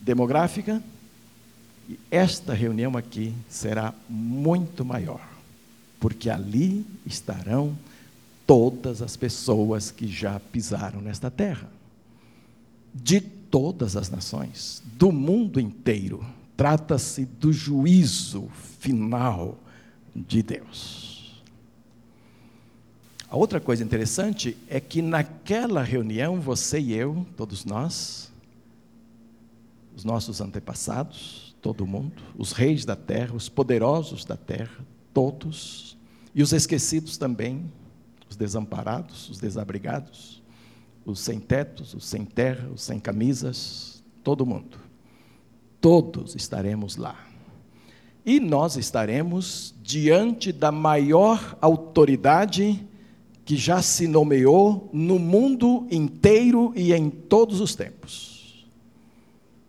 demográfica. 0.00 0.80
E 1.88 1.98
esta 2.08 2.54
reunião 2.54 2.96
aqui 2.96 3.34
será 3.48 3.92
muito 4.08 4.84
maior, 4.84 5.20
porque 5.98 6.30
ali 6.30 6.86
estarão 7.04 7.76
todas 8.46 9.02
as 9.02 9.16
pessoas 9.16 9.90
que 9.90 10.06
já 10.06 10.38
pisaram 10.38 11.00
nesta 11.00 11.28
terra, 11.28 11.68
de 12.94 13.20
todas 13.20 13.96
as 13.96 14.08
nações, 14.08 14.80
do 14.96 15.10
mundo 15.10 15.58
inteiro. 15.58 16.24
Trata-se 16.56 17.24
do 17.24 17.52
juízo 17.52 18.48
final 18.78 19.58
de 20.14 20.40
Deus. 20.40 21.05
Outra 23.36 23.60
coisa 23.60 23.84
interessante 23.84 24.56
é 24.66 24.80
que 24.80 25.02
naquela 25.02 25.82
reunião, 25.82 26.40
você 26.40 26.80
e 26.80 26.94
eu, 26.94 27.26
todos 27.36 27.66
nós, 27.66 28.32
os 29.94 30.04
nossos 30.04 30.40
antepassados, 30.40 31.54
todo 31.60 31.86
mundo, 31.86 32.22
os 32.38 32.52
reis 32.52 32.86
da 32.86 32.96
terra, 32.96 33.34
os 33.34 33.46
poderosos 33.46 34.24
da 34.24 34.38
terra, 34.38 34.82
todos, 35.12 35.98
e 36.34 36.42
os 36.42 36.54
esquecidos 36.54 37.18
também, 37.18 37.70
os 38.26 38.36
desamparados, 38.36 39.28
os 39.28 39.38
desabrigados, 39.38 40.42
os 41.04 41.20
sem 41.20 41.38
tetos, 41.38 41.92
os 41.92 42.06
sem 42.06 42.24
terra, 42.24 42.66
os 42.70 42.80
sem 42.80 42.98
camisas, 42.98 44.02
todo 44.24 44.46
mundo. 44.46 44.78
Todos 45.78 46.34
estaremos 46.34 46.96
lá. 46.96 47.22
E 48.24 48.40
nós 48.40 48.78
estaremos 48.78 49.74
diante 49.82 50.52
da 50.52 50.72
maior 50.72 51.58
autoridade 51.60 52.82
que 53.46 53.56
já 53.56 53.80
se 53.80 54.06
nomeou 54.06 54.90
no 54.92 55.18
mundo 55.18 55.86
inteiro 55.90 56.74
e 56.76 56.92
em 56.92 57.08
todos 57.08 57.62
os 57.62 57.74
tempos. 57.74 58.66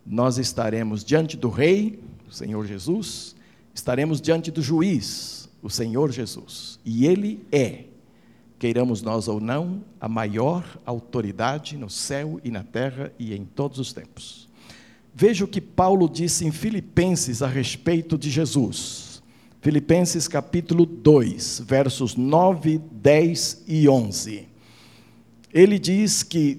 Nós 0.04 0.36
estaremos 0.36 1.02
diante 1.02 1.34
do 1.34 1.48
Rei, 1.48 1.98
o 2.28 2.32
Senhor 2.32 2.66
Jesus, 2.66 3.34
estaremos 3.72 4.20
diante 4.20 4.50
do 4.50 4.60
juiz, 4.60 5.48
o 5.62 5.70
Senhor 5.70 6.12
Jesus, 6.12 6.78
e 6.84 7.06
Ele 7.06 7.40
é 7.50 7.88
queiramos 8.58 9.02
nós 9.02 9.28
ou 9.28 9.40
não, 9.40 9.82
a 10.00 10.08
maior 10.08 10.64
autoridade 10.84 11.76
no 11.76 11.88
céu 11.88 12.40
e 12.42 12.50
na 12.50 12.64
terra 12.64 13.12
e 13.18 13.34
em 13.34 13.44
todos 13.44 13.78
os 13.78 13.92
tempos. 13.92 14.48
Veja 15.14 15.44
o 15.44 15.48
que 15.48 15.60
Paulo 15.60 16.08
disse 16.08 16.44
em 16.44 16.50
Filipenses 16.50 17.40
a 17.40 17.46
respeito 17.46 18.18
de 18.18 18.30
Jesus. 18.30 19.07
Filipenses 19.68 20.26
capítulo 20.26 20.86
2, 20.86 21.60
versos 21.66 22.16
9, 22.16 22.80
10 22.90 23.64
e 23.68 23.86
11. 23.86 24.48
Ele 25.52 25.78
diz 25.78 26.22
que 26.22 26.58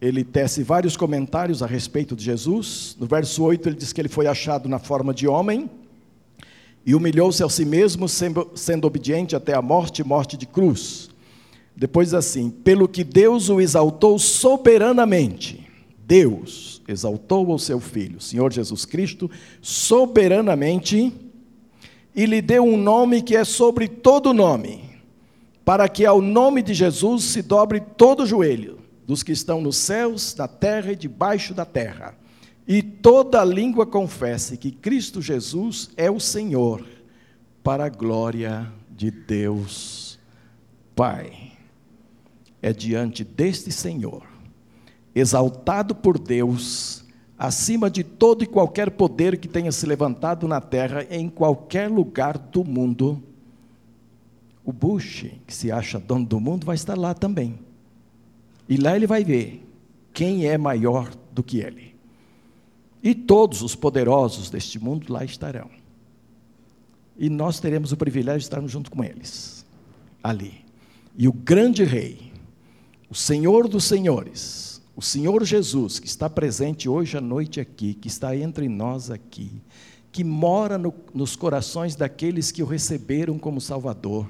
ele 0.00 0.24
tece 0.24 0.62
vários 0.62 0.96
comentários 0.96 1.62
a 1.62 1.66
respeito 1.66 2.16
de 2.16 2.24
Jesus. 2.24 2.96
No 2.98 3.04
verso 3.04 3.42
8 3.44 3.68
ele 3.68 3.76
diz 3.76 3.92
que 3.92 4.00
ele 4.00 4.08
foi 4.08 4.26
achado 4.26 4.70
na 4.70 4.78
forma 4.78 5.12
de 5.12 5.28
homem 5.28 5.68
e 6.86 6.94
humilhou-se 6.94 7.44
a 7.44 7.48
si 7.50 7.66
mesmo, 7.66 8.08
sendo, 8.08 8.86
obediente 8.86 9.36
até 9.36 9.52
a 9.52 9.60
morte 9.60 10.02
morte 10.02 10.38
de 10.38 10.46
cruz. 10.46 11.10
Depois, 11.76 12.14
assim, 12.14 12.48
pelo 12.48 12.88
que 12.88 13.04
Deus 13.04 13.50
o 13.50 13.60
exaltou 13.60 14.18
soberanamente, 14.18 15.65
Deus 16.06 16.80
exaltou 16.86 17.52
o 17.52 17.58
seu 17.58 17.80
Filho, 17.80 18.20
Senhor 18.20 18.52
Jesus 18.52 18.84
Cristo, 18.84 19.30
soberanamente, 19.60 21.12
e 22.14 22.24
lhe 22.24 22.40
deu 22.40 22.64
um 22.64 22.76
nome 22.76 23.22
que 23.22 23.36
é 23.36 23.44
sobre 23.44 23.88
todo 23.88 24.32
nome, 24.32 24.84
para 25.64 25.88
que 25.88 26.06
ao 26.06 26.22
nome 26.22 26.62
de 26.62 26.72
Jesus 26.72 27.24
se 27.24 27.42
dobre 27.42 27.80
todo 27.80 28.22
o 28.22 28.26
joelho, 28.26 28.78
dos 29.06 29.22
que 29.22 29.32
estão 29.32 29.60
nos 29.60 29.76
céus, 29.76 30.34
na 30.36 30.48
terra 30.48 30.92
e 30.92 30.96
debaixo 30.96 31.52
da 31.52 31.64
terra 31.64 32.14
e 32.66 32.82
toda 32.82 33.44
língua 33.44 33.86
confesse 33.86 34.56
que 34.56 34.72
Cristo 34.72 35.22
Jesus 35.22 35.90
é 35.96 36.10
o 36.10 36.18
Senhor, 36.18 36.84
para 37.62 37.86
a 37.86 37.88
glória 37.88 38.70
de 38.90 39.10
Deus 39.10 40.18
Pai. 40.94 41.52
É 42.60 42.72
diante 42.72 43.22
deste 43.22 43.70
Senhor, 43.70 44.24
exaltado 45.16 45.94
por 45.94 46.18
Deus, 46.18 47.02
acima 47.38 47.88
de 47.88 48.04
todo 48.04 48.44
e 48.44 48.46
qualquer 48.46 48.90
poder 48.90 49.38
que 49.38 49.48
tenha 49.48 49.72
se 49.72 49.86
levantado 49.86 50.46
na 50.46 50.60
terra, 50.60 51.06
em 51.08 51.26
qualquer 51.30 51.90
lugar 51.90 52.36
do 52.36 52.62
mundo, 52.62 53.22
o 54.62 54.70
Bush, 54.72 55.24
que 55.46 55.54
se 55.54 55.72
acha 55.72 55.98
dono 55.98 56.26
do 56.26 56.38
mundo, 56.38 56.66
vai 56.66 56.74
estar 56.74 56.98
lá 56.98 57.14
também. 57.14 57.58
E 58.68 58.76
lá 58.76 58.94
ele 58.94 59.06
vai 59.06 59.24
ver 59.24 59.66
quem 60.12 60.44
é 60.44 60.58
maior 60.58 61.10
do 61.32 61.42
que 61.42 61.60
ele. 61.60 61.94
E 63.02 63.14
todos 63.14 63.62
os 63.62 63.74
poderosos 63.74 64.50
deste 64.50 64.78
mundo 64.78 65.10
lá 65.10 65.24
estarão. 65.24 65.70
E 67.16 67.30
nós 67.30 67.58
teremos 67.58 67.90
o 67.90 67.96
privilégio 67.96 68.40
de 68.40 68.44
estarmos 68.44 68.70
junto 68.70 68.90
com 68.90 69.02
eles, 69.02 69.64
ali. 70.22 70.62
E 71.16 71.26
o 71.26 71.32
grande 71.32 71.84
rei, 71.84 72.32
o 73.08 73.14
Senhor 73.14 73.66
dos 73.66 73.84
senhores, 73.84 74.75
o 74.96 75.02
Senhor 75.02 75.44
Jesus, 75.44 75.98
que 75.98 76.06
está 76.06 76.28
presente 76.30 76.88
hoje 76.88 77.18
à 77.18 77.20
noite 77.20 77.60
aqui, 77.60 77.92
que 77.92 78.08
está 78.08 78.34
entre 78.34 78.66
nós 78.66 79.10
aqui, 79.10 79.62
que 80.10 80.24
mora 80.24 80.78
no, 80.78 80.94
nos 81.12 81.36
corações 81.36 81.94
daqueles 81.94 82.50
que 82.50 82.62
o 82.62 82.66
receberam 82.66 83.38
como 83.38 83.60
Salvador, 83.60 84.26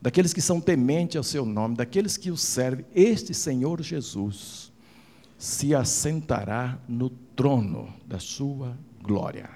daqueles 0.00 0.32
que 0.32 0.40
são 0.40 0.58
tementes 0.58 1.18
ao 1.18 1.22
seu 1.22 1.44
nome, 1.44 1.76
daqueles 1.76 2.16
que 2.16 2.30
o 2.30 2.36
servem, 2.36 2.86
este 2.94 3.34
Senhor 3.34 3.82
Jesus 3.82 4.72
se 5.36 5.74
assentará 5.74 6.78
no 6.88 7.10
trono 7.10 7.92
da 8.06 8.18
sua 8.18 8.74
glória 9.02 9.50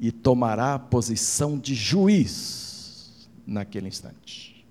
e 0.00 0.10
tomará 0.10 0.72
a 0.72 0.78
posição 0.78 1.58
de 1.58 1.74
juiz 1.74 3.28
naquele 3.46 3.88
instante. 3.88 4.66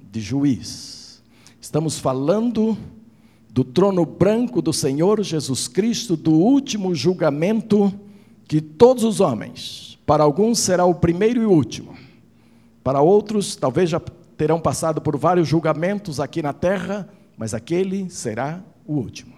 De 0.00 0.18
juiz. 0.18 1.22
Estamos 1.60 1.98
falando 1.98 2.74
do 3.58 3.64
trono 3.64 4.06
branco 4.06 4.62
do 4.62 4.72
Senhor 4.72 5.20
Jesus 5.20 5.66
Cristo, 5.66 6.16
do 6.16 6.30
último 6.30 6.94
julgamento 6.94 7.92
que 8.46 8.60
todos 8.60 9.02
os 9.02 9.18
homens, 9.18 9.98
para 10.06 10.22
alguns 10.22 10.60
será 10.60 10.84
o 10.84 10.94
primeiro 10.94 11.42
e 11.42 11.44
o 11.44 11.50
último, 11.50 11.96
para 12.84 13.00
outros 13.00 13.56
talvez 13.56 13.90
já 13.90 14.00
terão 14.36 14.60
passado 14.60 15.00
por 15.00 15.16
vários 15.16 15.48
julgamentos 15.48 16.20
aqui 16.20 16.40
na 16.40 16.52
terra, 16.52 17.08
mas 17.36 17.52
aquele 17.52 18.08
será 18.08 18.62
o 18.86 18.92
último. 18.94 19.34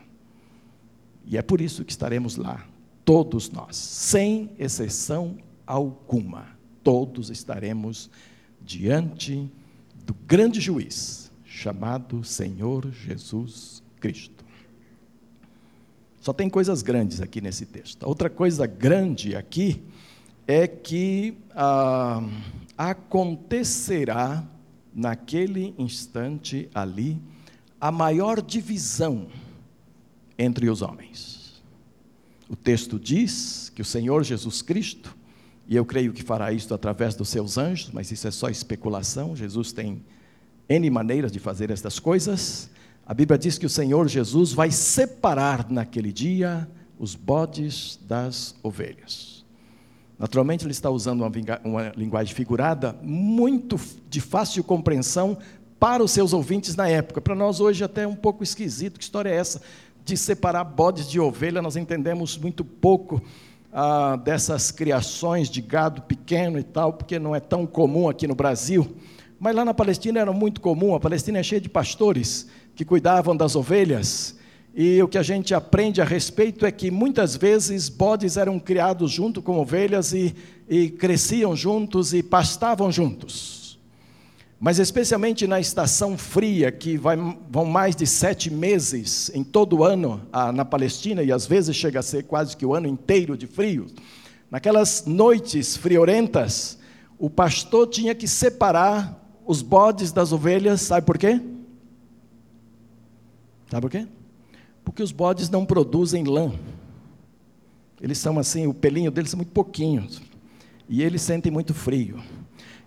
E 1.24 1.38
é 1.38 1.40
por 1.40 1.58
isso 1.58 1.82
que 1.82 1.90
estaremos 1.90 2.36
lá, 2.36 2.66
todos 3.06 3.50
nós, 3.50 3.74
sem 3.74 4.50
exceção 4.58 5.38
alguma, 5.66 6.44
todos 6.84 7.30
estaremos 7.30 8.10
diante 8.60 9.50
do 10.04 10.12
grande 10.12 10.60
juiz, 10.60 11.32
chamado 11.42 12.22
Senhor 12.22 12.86
Jesus 12.92 13.79
Cristo. 14.00 14.44
Só 16.20 16.32
tem 16.32 16.50
coisas 16.50 16.82
grandes 16.82 17.20
aqui 17.20 17.40
nesse 17.40 17.64
texto. 17.64 18.02
Outra 18.02 18.28
coisa 18.28 18.66
grande 18.66 19.36
aqui 19.36 19.82
é 20.46 20.66
que 20.66 21.34
ah, 21.54 22.22
acontecerá 22.76 24.44
naquele 24.94 25.74
instante 25.78 26.68
ali 26.74 27.20
a 27.80 27.90
maior 27.90 28.42
divisão 28.42 29.28
entre 30.38 30.68
os 30.68 30.82
homens. 30.82 31.62
O 32.48 32.56
texto 32.56 32.98
diz 32.98 33.70
que 33.74 33.80
o 33.80 33.84
Senhor 33.84 34.24
Jesus 34.24 34.60
Cristo, 34.60 35.16
e 35.68 35.76
eu 35.76 35.84
creio 35.84 36.12
que 36.12 36.22
fará 36.22 36.52
isto 36.52 36.74
através 36.74 37.14
dos 37.14 37.28
seus 37.28 37.56
anjos, 37.56 37.90
mas 37.92 38.10
isso 38.10 38.26
é 38.26 38.30
só 38.30 38.48
especulação, 38.48 39.36
Jesus 39.36 39.72
tem 39.72 40.02
N 40.68 40.90
maneiras 40.90 41.30
de 41.30 41.38
fazer 41.38 41.70
estas 41.70 41.98
coisas. 41.98 42.68
A 43.10 43.12
Bíblia 43.12 43.36
diz 43.36 43.58
que 43.58 43.66
o 43.66 43.68
Senhor 43.68 44.06
Jesus 44.06 44.52
vai 44.52 44.70
separar 44.70 45.68
naquele 45.68 46.12
dia 46.12 46.70
os 46.96 47.16
bodes 47.16 47.98
das 48.06 48.54
ovelhas. 48.62 49.44
Naturalmente, 50.16 50.64
ele 50.64 50.70
está 50.70 50.88
usando 50.88 51.28
uma, 51.64 51.92
linguagem 51.96 52.32
figurada 52.32 52.96
muito 53.02 53.80
de 54.08 54.20
fácil 54.20 54.62
compreensão 54.62 55.36
para 55.76 56.04
os 56.04 56.12
seus 56.12 56.32
ouvintes 56.32 56.76
na 56.76 56.88
época. 56.88 57.20
Para 57.20 57.34
nós 57.34 57.58
hoje 57.58 57.82
até 57.82 58.04
é 58.04 58.06
um 58.06 58.14
pouco 58.14 58.44
esquisito. 58.44 58.96
Que 58.96 59.02
história 59.02 59.28
é 59.28 59.34
essa? 59.34 59.60
de 60.04 60.16
separar 60.16 60.62
bodes 60.62 61.10
de 61.10 61.18
ovelha, 61.18 61.60
nós 61.60 61.74
entendemos 61.74 62.38
muito 62.38 62.64
pouco 62.64 63.20
ah, 63.72 64.14
dessas 64.14 64.70
criações 64.70 65.50
de 65.50 65.60
gado 65.60 66.02
pequeno 66.02 66.60
e 66.60 66.62
tal, 66.62 66.92
porque 66.92 67.18
não 67.18 67.34
é 67.34 67.40
tão 67.40 67.66
comum 67.66 68.08
aqui 68.08 68.28
no 68.28 68.36
Brasil. 68.36 68.96
Mas 69.40 69.56
lá 69.56 69.64
na 69.64 69.74
Palestina 69.74 70.20
era 70.20 70.32
muito 70.32 70.60
comum, 70.60 70.94
a 70.94 71.00
Palestina 71.00 71.40
é 71.40 71.42
cheia 71.42 71.60
de 71.60 71.68
pastores 71.68 72.46
que 72.80 72.84
cuidavam 72.86 73.36
das 73.36 73.54
ovelhas. 73.54 74.34
E 74.74 75.02
o 75.02 75.08
que 75.08 75.18
a 75.18 75.22
gente 75.22 75.52
aprende 75.52 76.00
a 76.00 76.04
respeito 76.04 76.64
é 76.64 76.72
que 76.72 76.90
muitas 76.90 77.36
vezes 77.36 77.90
bodes 77.90 78.38
eram 78.38 78.58
criados 78.58 79.10
junto 79.10 79.42
com 79.42 79.58
ovelhas 79.58 80.14
e, 80.14 80.34
e 80.66 80.88
cresciam 80.88 81.54
juntos 81.54 82.14
e 82.14 82.22
pastavam 82.22 82.90
juntos. 82.90 83.78
Mas 84.58 84.78
especialmente 84.78 85.46
na 85.46 85.60
estação 85.60 86.16
fria, 86.16 86.72
que 86.72 86.96
vai, 86.96 87.18
vão 87.50 87.66
mais 87.66 87.94
de 87.94 88.06
sete 88.06 88.50
meses 88.50 89.30
em 89.34 89.44
todo 89.44 89.76
o 89.76 89.84
ano 89.84 90.22
ah, 90.32 90.50
na 90.50 90.64
Palestina, 90.64 91.22
e 91.22 91.30
às 91.30 91.46
vezes 91.46 91.76
chega 91.76 92.00
a 92.00 92.02
ser 92.02 92.22
quase 92.22 92.56
que 92.56 92.64
o 92.64 92.74
ano 92.74 92.88
inteiro 92.88 93.36
de 93.36 93.46
frio, 93.46 93.88
naquelas 94.50 95.04
noites 95.04 95.76
friorentas, 95.76 96.78
o 97.18 97.28
pastor 97.28 97.88
tinha 97.88 98.14
que 98.14 98.26
separar 98.26 99.22
os 99.44 99.60
bodes 99.60 100.12
das 100.12 100.32
ovelhas, 100.32 100.80
sabe 100.80 101.04
por 101.04 101.18
quê? 101.18 101.38
Sabe 103.70 103.82
por 103.82 103.90
quê? 103.90 104.06
Porque 104.84 105.02
os 105.02 105.12
bodes 105.12 105.48
não 105.48 105.64
produzem 105.64 106.24
lã. 106.24 106.52
Eles 108.00 108.18
são 108.18 108.38
assim, 108.38 108.66
o 108.66 108.74
pelinho 108.74 109.10
deles 109.10 109.32
é 109.32 109.36
muito 109.36 109.52
pouquinho. 109.52 110.06
E 110.88 111.02
eles 111.02 111.22
sentem 111.22 111.52
muito 111.52 111.72
frio. 111.72 112.20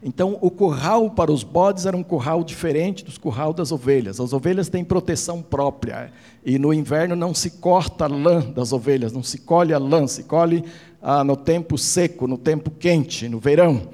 Então, 0.04 0.38
o 0.42 0.52
curral 0.52 1.10
para 1.12 1.32
os 1.32 1.44
bodes 1.44 1.86
era 1.86 1.96
um 1.96 2.04
curral 2.04 2.44
diferente 2.44 3.06
dos 3.06 3.18
curral 3.18 3.54
das 3.54 3.72
ovelhas. 3.72 4.20
As 4.20 4.34
ovelhas 4.34 4.68
têm 4.68 4.84
proteção 4.84 5.42
própria. 5.42 6.12
E 6.46 6.60
no 6.60 6.74
inverno 6.74 7.16
não 7.16 7.34
se 7.34 7.52
corta 7.52 8.04
a 8.04 8.08
lã 8.08 8.42
das 8.42 8.74
ovelhas, 8.74 9.14
não 9.14 9.24
se 9.24 9.38
colhe 9.38 9.74
a 9.74 9.78
lã, 9.78 10.06
se 10.06 10.24
colhe 10.24 10.66
ah, 11.02 11.24
no 11.24 11.38
tempo 11.38 11.78
seco, 11.78 12.28
no 12.28 12.38
tempo 12.38 12.70
quente, 12.70 13.30
no 13.30 13.40
verão. 13.40 13.88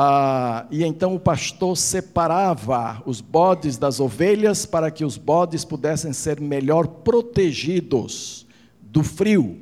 Ah, 0.00 0.64
e 0.70 0.84
então 0.84 1.16
o 1.16 1.18
pastor 1.18 1.76
separava 1.76 3.02
os 3.04 3.20
bodes 3.20 3.76
das 3.76 3.98
ovelhas 3.98 4.64
para 4.64 4.92
que 4.92 5.04
os 5.04 5.16
bodes 5.16 5.64
pudessem 5.64 6.12
ser 6.12 6.40
melhor 6.40 6.86
protegidos 6.86 8.46
do 8.80 9.02
frio 9.02 9.60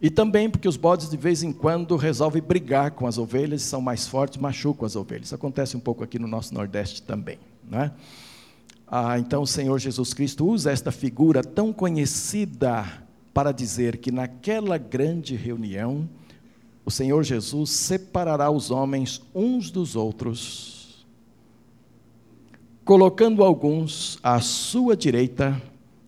e 0.00 0.08
também 0.08 0.48
porque 0.48 0.66
os 0.66 0.78
bodes 0.78 1.10
de 1.10 1.16
vez 1.18 1.42
em 1.42 1.52
quando 1.52 1.94
resolvem 1.96 2.40
brigar 2.40 2.92
com 2.92 3.06
as 3.06 3.18
ovelhas, 3.18 3.60
são 3.60 3.82
mais 3.82 4.08
fortes, 4.08 4.40
machucam 4.40 4.86
as 4.86 4.96
ovelhas. 4.96 5.26
Isso 5.26 5.34
acontece 5.34 5.76
um 5.76 5.80
pouco 5.80 6.02
aqui 6.02 6.18
no 6.18 6.26
nosso 6.26 6.54
Nordeste 6.54 7.02
também. 7.02 7.38
Né? 7.70 7.92
Ah, 8.88 9.18
então 9.18 9.42
o 9.42 9.46
Senhor 9.46 9.78
Jesus 9.78 10.14
Cristo 10.14 10.46
usa 10.46 10.72
esta 10.72 10.90
figura 10.90 11.42
tão 11.42 11.70
conhecida 11.70 12.86
para 13.34 13.52
dizer 13.52 13.98
que 13.98 14.10
naquela 14.10 14.78
grande 14.78 15.36
reunião, 15.36 16.08
o 16.90 16.92
Senhor 16.92 17.22
Jesus 17.22 17.70
separará 17.70 18.50
os 18.50 18.72
homens 18.72 19.22
uns 19.32 19.70
dos 19.70 19.94
outros, 19.94 21.06
colocando 22.84 23.44
alguns 23.44 24.18
à 24.24 24.40
sua 24.40 24.96
direita 24.96 25.62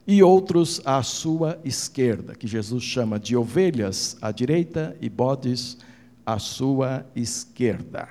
e 0.04 0.24
outros 0.24 0.82
à 0.84 1.00
sua 1.04 1.56
esquerda, 1.64 2.34
que 2.34 2.48
Jesus 2.48 2.82
chama 2.82 3.20
de 3.20 3.36
ovelhas 3.36 4.16
à 4.20 4.32
direita 4.32 4.96
e 5.00 5.08
bodes 5.08 5.78
à 6.26 6.40
sua 6.40 7.06
esquerda. 7.14 8.08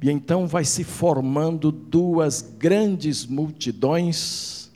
E 0.00 0.08
então 0.08 0.46
vai 0.46 0.64
se 0.64 0.84
formando 0.84 1.72
duas 1.72 2.40
grandes 2.56 3.26
multidões, 3.26 4.70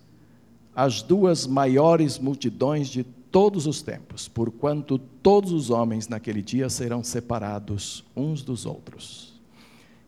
as 0.75 1.01
duas 1.01 1.47
maiores 1.47 2.19
multidões 2.19 2.89
de 2.89 3.07
todos 3.33 3.67
os 3.67 3.81
tempos, 3.81 4.29
porquanto 4.29 4.99
todos 4.99 5.51
os 5.51 5.71
homens 5.71 6.07
naquele 6.07 6.43
dia 6.43 6.69
serão 6.69 7.03
separados 7.03 8.05
uns 8.15 8.43
dos 8.43 8.67
outros. 8.67 9.41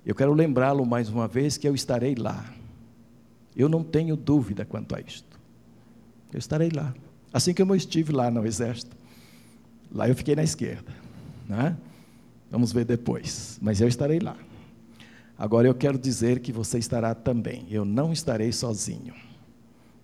Eu 0.04 0.14
quero 0.14 0.34
lembrá-lo 0.34 0.84
mais 0.84 1.08
uma 1.08 1.26
vez 1.26 1.56
que 1.56 1.66
eu 1.66 1.74
estarei 1.74 2.14
lá. 2.14 2.52
Eu 3.56 3.68
não 3.68 3.82
tenho 3.82 4.14
dúvida 4.14 4.66
quanto 4.66 4.94
a 4.94 5.00
isto. 5.00 5.40
Eu 6.30 6.38
estarei 6.38 6.68
lá. 6.68 6.94
Assim 7.32 7.54
como 7.54 7.72
eu 7.72 7.76
estive 7.76 8.12
lá 8.12 8.30
no 8.30 8.46
exército. 8.46 8.94
Lá 9.90 10.08
eu 10.08 10.14
fiquei 10.14 10.36
na 10.36 10.42
esquerda. 10.42 10.92
Né? 11.48 11.74
Vamos 12.50 12.72
ver 12.72 12.84
depois. 12.84 13.58
Mas 13.62 13.80
eu 13.80 13.88
estarei 13.88 14.18
lá. 14.18 14.36
Agora 15.38 15.66
eu 15.66 15.74
quero 15.74 15.98
dizer 15.98 16.40
que 16.40 16.52
você 16.52 16.78
estará 16.78 17.14
também. 17.14 17.66
Eu 17.70 17.84
não 17.84 18.12
estarei 18.12 18.52
sozinho. 18.52 19.14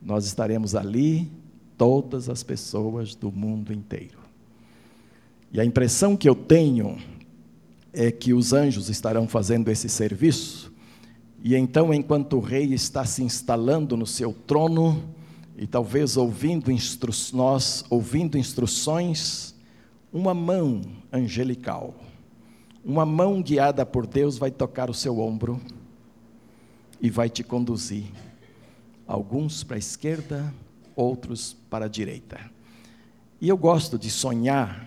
Nós 0.00 0.24
estaremos 0.24 0.74
ali, 0.74 1.30
todas 1.80 2.28
as 2.28 2.42
pessoas 2.42 3.14
do 3.14 3.32
mundo 3.32 3.72
inteiro. 3.72 4.18
E 5.50 5.58
a 5.58 5.64
impressão 5.64 6.14
que 6.14 6.28
eu 6.28 6.34
tenho 6.34 6.98
é 7.90 8.10
que 8.10 8.34
os 8.34 8.52
anjos 8.52 8.90
estarão 8.90 9.26
fazendo 9.26 9.70
esse 9.70 9.88
serviço, 9.88 10.70
e 11.42 11.56
então, 11.56 11.94
enquanto 11.94 12.36
o 12.36 12.40
rei 12.40 12.74
está 12.74 13.06
se 13.06 13.24
instalando 13.24 13.96
no 13.96 14.06
seu 14.06 14.30
trono, 14.46 15.02
e 15.56 15.66
talvez 15.66 16.18
ouvindo 16.18 16.70
instru 16.70 17.14
nós 17.32 17.82
ouvindo 17.88 18.36
instruções, 18.36 19.54
uma 20.12 20.34
mão 20.34 20.82
angelical, 21.10 21.94
uma 22.84 23.06
mão 23.06 23.40
guiada 23.40 23.86
por 23.86 24.06
Deus 24.06 24.36
vai 24.36 24.50
tocar 24.50 24.90
o 24.90 24.94
seu 24.94 25.18
ombro 25.18 25.58
e 27.00 27.08
vai 27.08 27.30
te 27.30 27.42
conduzir, 27.42 28.04
alguns 29.06 29.64
para 29.64 29.76
a 29.76 29.78
esquerda, 29.78 30.52
outros 30.94 31.56
para 31.68 31.86
a 31.86 31.88
direita. 31.88 32.40
E 33.40 33.48
eu 33.48 33.56
gosto 33.56 33.98
de 33.98 34.10
sonhar, 34.10 34.86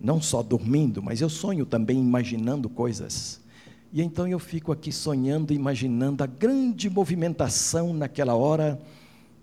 não 0.00 0.20
só 0.20 0.42
dormindo, 0.42 1.02
mas 1.02 1.20
eu 1.20 1.28
sonho 1.28 1.66
também 1.66 1.98
imaginando 1.98 2.68
coisas. 2.68 3.40
E 3.92 4.02
então 4.02 4.28
eu 4.28 4.38
fico 4.38 4.72
aqui 4.72 4.92
sonhando, 4.92 5.52
imaginando 5.52 6.22
a 6.22 6.26
grande 6.26 6.88
movimentação 6.90 7.92
naquela 7.92 8.34
hora 8.34 8.80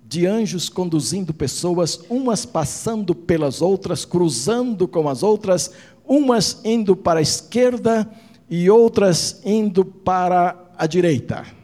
de 0.07 0.27
anjos 0.27 0.69
conduzindo 0.69 1.33
pessoas, 1.33 2.01
umas 2.09 2.45
passando 2.45 3.15
pelas 3.15 3.61
outras, 3.61 4.05
cruzando 4.05 4.87
com 4.87 5.09
as 5.09 5.23
outras, 5.23 5.71
umas 6.05 6.61
indo 6.63 6.95
para 6.95 7.19
a 7.19 7.23
esquerda 7.23 8.09
e 8.49 8.69
outras 8.69 9.41
indo 9.43 9.83
para 9.83 10.71
à 10.77 10.85
direita. 10.85 11.62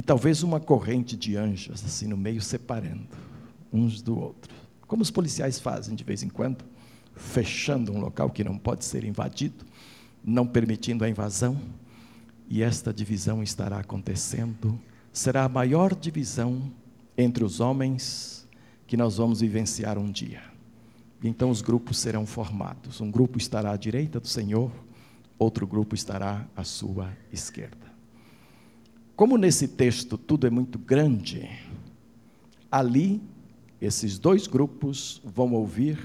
E 0.00 0.02
talvez 0.02 0.42
uma 0.42 0.58
corrente 0.58 1.14
de 1.14 1.36
anjos, 1.36 1.84
assim, 1.84 2.06
no 2.06 2.16
meio, 2.16 2.40
separando 2.40 3.06
uns 3.70 4.00
do 4.00 4.18
outro. 4.18 4.50
Como 4.86 5.02
os 5.02 5.10
policiais 5.10 5.60
fazem 5.60 5.94
de 5.94 6.02
vez 6.02 6.22
em 6.22 6.30
quando, 6.30 6.64
fechando 7.14 7.92
um 7.92 8.00
local 8.00 8.30
que 8.30 8.42
não 8.42 8.56
pode 8.56 8.86
ser 8.86 9.04
invadido, 9.04 9.62
não 10.24 10.46
permitindo 10.46 11.04
a 11.04 11.08
invasão. 11.10 11.60
E 12.48 12.62
esta 12.62 12.94
divisão 12.94 13.42
estará 13.42 13.80
acontecendo. 13.80 14.80
Será 15.12 15.44
a 15.44 15.50
maior 15.50 15.94
divisão 15.94 16.72
entre 17.14 17.44
os 17.44 17.60
homens 17.60 18.48
que 18.86 18.96
nós 18.96 19.18
vamos 19.18 19.42
vivenciar 19.42 19.98
um 19.98 20.10
dia. 20.10 20.40
Então 21.22 21.50
os 21.50 21.60
grupos 21.60 21.98
serão 21.98 22.24
formados. 22.24 23.02
Um 23.02 23.10
grupo 23.10 23.36
estará 23.36 23.72
à 23.72 23.76
direita 23.76 24.18
do 24.18 24.28
Senhor, 24.28 24.72
outro 25.38 25.66
grupo 25.66 25.94
estará 25.94 26.48
à 26.56 26.64
sua 26.64 27.14
esquerda. 27.30 27.89
Como 29.20 29.36
nesse 29.36 29.68
texto 29.68 30.16
tudo 30.16 30.46
é 30.46 30.50
muito 30.50 30.78
grande, 30.78 31.46
ali 32.72 33.20
esses 33.78 34.18
dois 34.18 34.46
grupos 34.46 35.20
vão 35.22 35.52
ouvir 35.52 35.98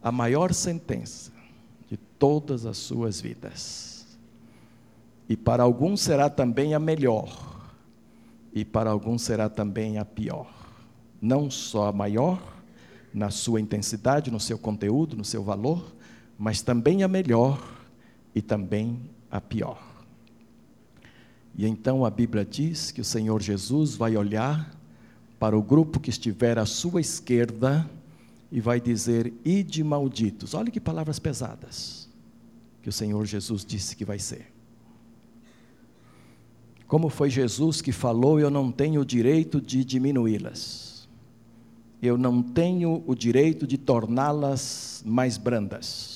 a 0.00 0.12
maior 0.12 0.54
sentença 0.54 1.32
de 1.90 1.96
todas 1.96 2.66
as 2.66 2.76
suas 2.76 3.20
vidas. 3.20 4.16
E 5.28 5.36
para 5.36 5.64
alguns 5.64 6.02
será 6.02 6.30
também 6.30 6.72
a 6.72 6.78
melhor, 6.78 7.66
e 8.52 8.64
para 8.64 8.90
alguns 8.90 9.22
será 9.22 9.48
também 9.48 9.98
a 9.98 10.04
pior. 10.04 10.54
Não 11.20 11.50
só 11.50 11.88
a 11.88 11.92
maior, 11.92 12.40
na 13.12 13.30
sua 13.30 13.60
intensidade, 13.60 14.30
no 14.30 14.38
seu 14.38 14.56
conteúdo, 14.56 15.16
no 15.16 15.24
seu 15.24 15.42
valor, 15.42 15.92
mas 16.38 16.62
também 16.62 17.02
a 17.02 17.08
melhor 17.08 17.60
e 18.32 18.40
também 18.40 19.00
a 19.28 19.40
pior. 19.40 19.93
E 21.56 21.66
então 21.66 22.04
a 22.04 22.10
Bíblia 22.10 22.44
diz 22.44 22.90
que 22.90 23.00
o 23.00 23.04
Senhor 23.04 23.40
Jesus 23.40 23.94
vai 23.94 24.16
olhar 24.16 24.74
para 25.38 25.56
o 25.56 25.62
grupo 25.62 26.00
que 26.00 26.10
estiver 26.10 26.58
à 26.58 26.66
sua 26.66 27.00
esquerda 27.00 27.88
e 28.50 28.60
vai 28.60 28.80
dizer: 28.80 29.32
Ide 29.44 29.84
malditos. 29.84 30.54
Olha 30.54 30.70
que 30.70 30.80
palavras 30.80 31.18
pesadas 31.18 32.08
que 32.82 32.88
o 32.88 32.92
Senhor 32.92 33.24
Jesus 33.24 33.64
disse 33.64 33.96
que 33.96 34.04
vai 34.04 34.18
ser. 34.18 34.52
Como 36.86 37.08
foi 37.08 37.30
Jesus 37.30 37.80
que 37.80 37.92
falou, 37.92 38.38
eu 38.38 38.50
não 38.50 38.70
tenho 38.70 39.00
o 39.00 39.04
direito 39.04 39.60
de 39.60 39.84
diminuí-las. 39.84 41.08
Eu 42.02 42.18
não 42.18 42.42
tenho 42.42 43.02
o 43.06 43.14
direito 43.14 43.66
de 43.66 43.78
torná-las 43.78 45.02
mais 45.06 45.38
brandas 45.38 46.13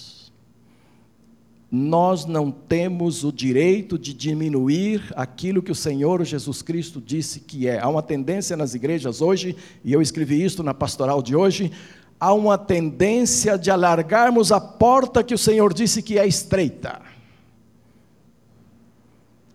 nós 1.71 2.25
não 2.25 2.51
temos 2.51 3.25
o 3.25 3.33
direito 3.33 3.99
de 3.99 4.15
diminuir 4.15 5.13
aquilo 5.15 5.63
que 5.63 5.73
o 5.73 5.75
Senhor 5.75 6.25
Jesus 6.25 6.63
Cristo 6.63 7.01
disse 7.01 7.41
que 7.41 7.69
é. 7.69 7.79
Há 7.79 7.89
uma 7.89 8.03
tendência 8.03 8.57
nas 8.57 8.75
igrejas 8.75 9.21
hoje, 9.21 9.55
e 9.85 9.93
eu 9.93 10.01
escrevi 10.01 10.43
isso 10.43 10.63
na 10.63 10.73
pastoral 10.73 11.23
de 11.23 11.37
hoje, 11.37 11.71
há 12.19 12.33
uma 12.33 12.57
tendência 12.57 13.59
de 13.59 13.71
alargarmos 13.71 14.51
a 14.51 14.61
porta 14.61 15.23
que 15.23 15.35
o 15.35 15.39
Senhor 15.39 15.75
disse 15.75 16.03
que 16.03 16.19
é 16.19 16.27
estreita. 16.27 17.08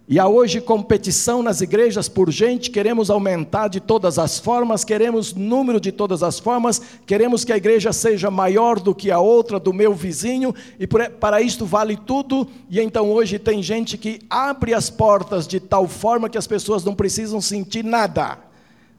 E 0.05 0.19
há 0.19 0.27
hoje 0.27 0.59
competição 0.59 1.41
nas 1.41 1.61
igrejas 1.61 2.09
por 2.09 2.29
gente, 2.29 2.69
queremos 2.69 3.09
aumentar 3.09 3.69
de 3.69 3.79
todas 3.79 4.19
as 4.19 4.37
formas, 4.37 4.83
queremos 4.83 5.33
número 5.33 5.79
de 5.79 5.93
todas 5.93 6.21
as 6.21 6.39
formas, 6.39 6.81
queremos 7.05 7.45
que 7.45 7.53
a 7.53 7.57
igreja 7.57 7.93
seja 7.93 8.29
maior 8.29 8.81
do 8.81 8.93
que 8.93 9.09
a 9.09 9.19
outra, 9.19 9.57
do 9.57 9.71
meu 9.71 9.93
vizinho, 9.93 10.53
e 10.77 10.85
para 10.85 11.41
isto 11.41 11.65
vale 11.65 11.95
tudo. 11.95 12.45
E 12.69 12.81
então 12.81 13.09
hoje 13.09 13.39
tem 13.39 13.63
gente 13.63 13.97
que 13.97 14.19
abre 14.29 14.73
as 14.73 14.89
portas 14.89 15.47
de 15.47 15.61
tal 15.61 15.87
forma 15.87 16.29
que 16.29 16.37
as 16.37 16.47
pessoas 16.47 16.83
não 16.83 16.93
precisam 16.93 17.39
sentir 17.39 17.85
nada, 17.85 18.39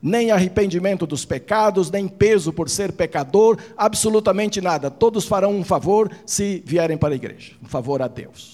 nem 0.00 0.30
arrependimento 0.30 1.06
dos 1.06 1.26
pecados, 1.26 1.90
nem 1.90 2.08
peso 2.08 2.50
por 2.50 2.70
ser 2.70 2.92
pecador, 2.92 3.58
absolutamente 3.76 4.58
nada. 4.58 4.90
Todos 4.90 5.26
farão 5.26 5.54
um 5.54 5.64
favor 5.64 6.10
se 6.24 6.62
vierem 6.64 6.96
para 6.96 7.12
a 7.12 7.16
igreja, 7.16 7.52
um 7.62 7.68
favor 7.68 8.00
a 8.00 8.08
Deus. 8.08 8.53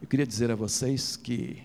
Eu 0.00 0.06
queria 0.06 0.26
dizer 0.26 0.50
a 0.50 0.54
vocês 0.54 1.16
que 1.16 1.62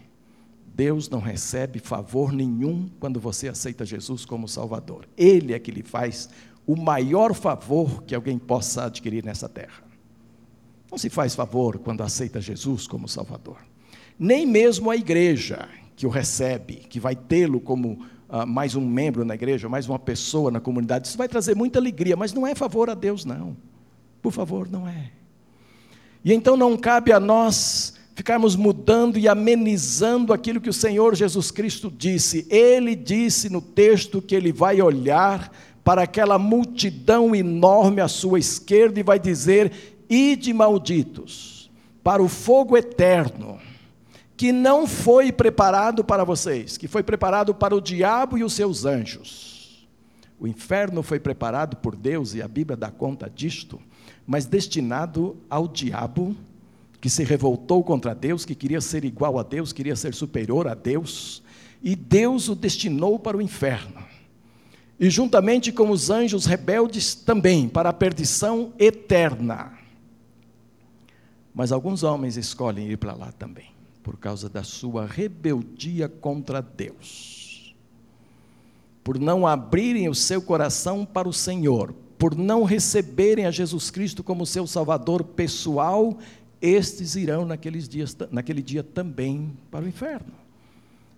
Deus 0.73 1.09
não 1.09 1.19
recebe 1.19 1.79
favor 1.79 2.31
nenhum 2.31 2.89
quando 2.99 3.19
você 3.19 3.49
aceita 3.49 3.85
Jesus 3.85 4.25
como 4.25 4.47
Salvador. 4.47 5.07
Ele 5.17 5.53
é 5.53 5.59
que 5.59 5.69
lhe 5.69 5.83
faz 5.83 6.29
o 6.65 6.75
maior 6.75 7.33
favor 7.33 8.03
que 8.03 8.15
alguém 8.15 8.37
possa 8.37 8.85
adquirir 8.85 9.23
nessa 9.23 9.49
terra. 9.49 9.83
Não 10.89 10.97
se 10.97 11.09
faz 11.09 11.35
favor 11.35 11.79
quando 11.79 12.01
aceita 12.01 12.39
Jesus 12.39 12.87
como 12.87 13.07
Salvador. 13.07 13.57
Nem 14.17 14.45
mesmo 14.45 14.89
a 14.89 14.95
igreja 14.95 15.67
que 15.95 16.07
o 16.07 16.09
recebe, 16.09 16.75
que 16.75 16.99
vai 16.99 17.15
tê-lo 17.15 17.59
como 17.59 18.05
uh, 18.29 18.47
mais 18.47 18.75
um 18.75 18.85
membro 18.85 19.25
na 19.25 19.35
igreja, 19.35 19.67
mais 19.67 19.89
uma 19.89 19.99
pessoa 19.99 20.49
na 20.49 20.59
comunidade, 20.59 21.07
isso 21.07 21.17
vai 21.17 21.27
trazer 21.27 21.55
muita 21.55 21.79
alegria, 21.79 22.15
mas 22.15 22.33
não 22.33 22.47
é 22.47 22.55
favor 22.55 22.89
a 22.89 22.93
Deus, 22.93 23.25
não. 23.25 23.57
Por 24.21 24.31
favor, 24.31 24.69
não 24.69 24.87
é. 24.87 25.11
E 26.23 26.33
então 26.33 26.55
não 26.55 26.77
cabe 26.77 27.11
a 27.11 27.19
nós 27.19 27.99
ficarmos 28.21 28.55
mudando 28.55 29.17
e 29.17 29.27
amenizando 29.27 30.31
aquilo 30.31 30.61
que 30.61 30.69
o 30.69 30.73
Senhor 30.73 31.15
Jesus 31.15 31.49
Cristo 31.49 31.89
disse. 31.89 32.45
Ele 32.51 32.95
disse 32.95 33.49
no 33.49 33.59
texto 33.59 34.21
que 34.21 34.35
ele 34.35 34.53
vai 34.53 34.79
olhar 34.79 35.51
para 35.83 36.03
aquela 36.03 36.37
multidão 36.37 37.33
enorme 37.33 37.99
à 37.99 38.07
sua 38.07 38.37
esquerda 38.37 38.99
e 38.99 39.03
vai 39.03 39.17
dizer: 39.17 39.71
Ide 40.07 40.53
malditos, 40.53 41.71
para 42.03 42.21
o 42.21 42.27
fogo 42.27 42.77
eterno, 42.77 43.57
que 44.37 44.51
não 44.51 44.85
foi 44.85 45.31
preparado 45.31 46.03
para 46.03 46.23
vocês, 46.23 46.77
que 46.77 46.87
foi 46.87 47.01
preparado 47.01 47.55
para 47.55 47.75
o 47.75 47.81
diabo 47.81 48.37
e 48.37 48.43
os 48.43 48.53
seus 48.53 48.85
anjos. 48.85 49.87
O 50.39 50.47
inferno 50.47 51.01
foi 51.01 51.19
preparado 51.19 51.75
por 51.77 51.95
Deus, 51.95 52.35
e 52.35 52.41
a 52.43 52.47
Bíblia 52.47 52.77
dá 52.77 52.91
conta 52.91 53.27
disto, 53.27 53.81
mas 54.27 54.45
destinado 54.45 55.37
ao 55.49 55.67
diabo 55.67 56.35
que 57.01 57.09
se 57.09 57.23
revoltou 57.23 57.83
contra 57.83 58.13
Deus, 58.13 58.45
que 58.45 58.53
queria 58.53 58.79
ser 58.79 59.03
igual 59.03 59.39
a 59.39 59.43
Deus, 59.43 59.73
queria 59.73 59.95
ser 59.95 60.13
superior 60.13 60.67
a 60.67 60.75
Deus, 60.75 61.41
e 61.81 61.95
Deus 61.95 62.47
o 62.47 62.53
destinou 62.53 63.17
para 63.17 63.35
o 63.35 63.41
inferno. 63.41 64.03
E 64.99 65.09
juntamente 65.09 65.71
com 65.71 65.89
os 65.89 66.11
anjos 66.11 66.45
rebeldes 66.45 67.15
também 67.15 67.67
para 67.67 67.89
a 67.89 67.93
perdição 67.93 68.71
eterna. 68.77 69.73
Mas 71.51 71.71
alguns 71.71 72.03
homens 72.03 72.37
escolhem 72.37 72.87
ir 72.87 72.97
para 72.97 73.15
lá 73.15 73.31
também, 73.31 73.71
por 74.03 74.15
causa 74.17 74.47
da 74.47 74.61
sua 74.61 75.07
rebeldia 75.07 76.07
contra 76.07 76.61
Deus. 76.61 77.75
Por 79.03 79.17
não 79.17 79.47
abrirem 79.47 80.07
o 80.07 80.13
seu 80.13 80.39
coração 80.39 81.03
para 81.03 81.27
o 81.27 81.33
Senhor, 81.33 81.95
por 82.19 82.35
não 82.35 82.63
receberem 82.63 83.47
a 83.47 83.51
Jesus 83.51 83.89
Cristo 83.89 84.23
como 84.23 84.45
seu 84.45 84.67
Salvador 84.67 85.23
pessoal 85.23 86.19
estes 86.61 87.15
irão 87.15 87.45
naqueles 87.45 87.89
dias, 87.89 88.15
naquele 88.29 88.61
dia 88.61 88.83
também 88.83 89.57
para 89.71 89.83
o 89.83 89.87
inferno. 89.87 90.33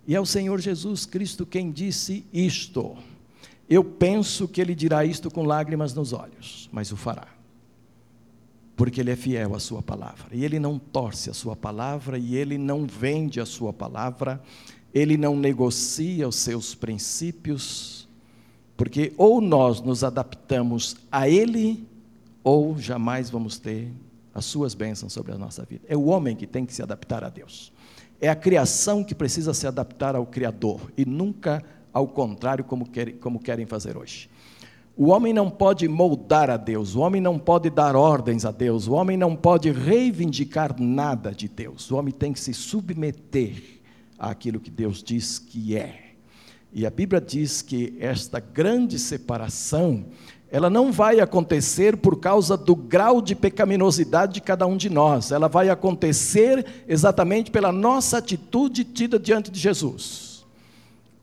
E 0.06 0.14
é 0.14 0.20
o 0.20 0.26
Senhor 0.26 0.60
Jesus 0.60 1.04
Cristo 1.04 1.44
quem 1.44 1.70
disse 1.70 2.24
isto. 2.32 2.96
Eu 3.68 3.84
penso 3.84 4.48
que 4.48 4.60
ele 4.60 4.74
dirá 4.74 5.04
isto 5.04 5.30
com 5.30 5.42
lágrimas 5.44 5.94
nos 5.94 6.12
olhos, 6.12 6.68
mas 6.72 6.92
o 6.92 6.96
fará. 6.96 7.28
Porque 8.76 9.00
ele 9.00 9.10
é 9.10 9.16
fiel 9.16 9.54
à 9.54 9.60
sua 9.60 9.82
palavra. 9.82 10.26
E 10.32 10.44
ele 10.44 10.58
não 10.58 10.78
torce 10.78 11.30
a 11.30 11.34
sua 11.34 11.56
palavra, 11.56 12.18
e 12.18 12.36
ele 12.36 12.58
não 12.58 12.86
vende 12.86 13.40
a 13.40 13.46
sua 13.46 13.72
palavra, 13.72 14.42
ele 14.92 15.16
não 15.16 15.36
negocia 15.36 16.28
os 16.28 16.36
seus 16.36 16.74
princípios, 16.74 18.08
porque 18.76 19.12
ou 19.16 19.40
nós 19.40 19.80
nos 19.80 20.04
adaptamos 20.04 20.96
a 21.10 21.28
ele, 21.28 21.86
ou 22.42 22.78
jamais 22.78 23.30
vamos 23.30 23.58
ter 23.58 23.90
as 24.34 24.44
suas 24.44 24.74
bênçãos 24.74 25.12
sobre 25.12 25.32
a 25.32 25.38
nossa 25.38 25.64
vida. 25.64 25.84
É 25.88 25.96
o 25.96 26.06
homem 26.06 26.34
que 26.34 26.46
tem 26.46 26.66
que 26.66 26.74
se 26.74 26.82
adaptar 26.82 27.22
a 27.22 27.28
Deus. 27.28 27.72
É 28.20 28.28
a 28.28 28.34
criação 28.34 29.04
que 29.04 29.14
precisa 29.14 29.54
se 29.54 29.66
adaptar 29.66 30.16
ao 30.16 30.26
Criador 30.26 30.80
e 30.96 31.04
nunca 31.04 31.62
ao 31.94 32.08
contrário, 32.08 32.64
como 32.64 32.84
querem, 32.88 33.14
como 33.16 33.38
querem 33.38 33.64
fazer 33.64 33.96
hoje. 33.96 34.28
O 34.96 35.06
homem 35.06 35.32
não 35.32 35.48
pode 35.48 35.86
moldar 35.86 36.50
a 36.50 36.56
Deus, 36.56 36.96
o 36.96 37.00
homem 37.00 37.20
não 37.20 37.38
pode 37.38 37.70
dar 37.70 37.94
ordens 37.94 38.44
a 38.44 38.50
Deus, 38.50 38.88
o 38.88 38.92
homem 38.92 39.16
não 39.16 39.36
pode 39.36 39.70
reivindicar 39.70 40.74
nada 40.80 41.30
de 41.30 41.48
Deus. 41.48 41.90
O 41.90 41.96
homem 41.96 42.12
tem 42.12 42.32
que 42.32 42.40
se 42.40 42.52
submeter 42.52 43.80
àquilo 44.18 44.60
que 44.60 44.70
Deus 44.70 45.02
diz 45.02 45.38
que 45.38 45.76
é. 45.76 46.00
E 46.72 46.84
a 46.84 46.90
Bíblia 46.90 47.20
diz 47.20 47.62
que 47.62 47.96
esta 48.00 48.40
grande 48.40 48.98
separação 48.98 50.06
ela 50.54 50.70
não 50.70 50.92
vai 50.92 51.18
acontecer 51.18 51.96
por 51.96 52.20
causa 52.20 52.56
do 52.56 52.76
grau 52.76 53.20
de 53.20 53.34
pecaminosidade 53.34 54.34
de 54.34 54.40
cada 54.40 54.64
um 54.68 54.76
de 54.76 54.88
nós, 54.88 55.32
ela 55.32 55.48
vai 55.48 55.68
acontecer 55.68 56.64
exatamente 56.86 57.50
pela 57.50 57.72
nossa 57.72 58.18
atitude 58.18 58.84
tida 58.84 59.18
diante 59.18 59.50
de 59.50 59.58
Jesus. 59.58 60.44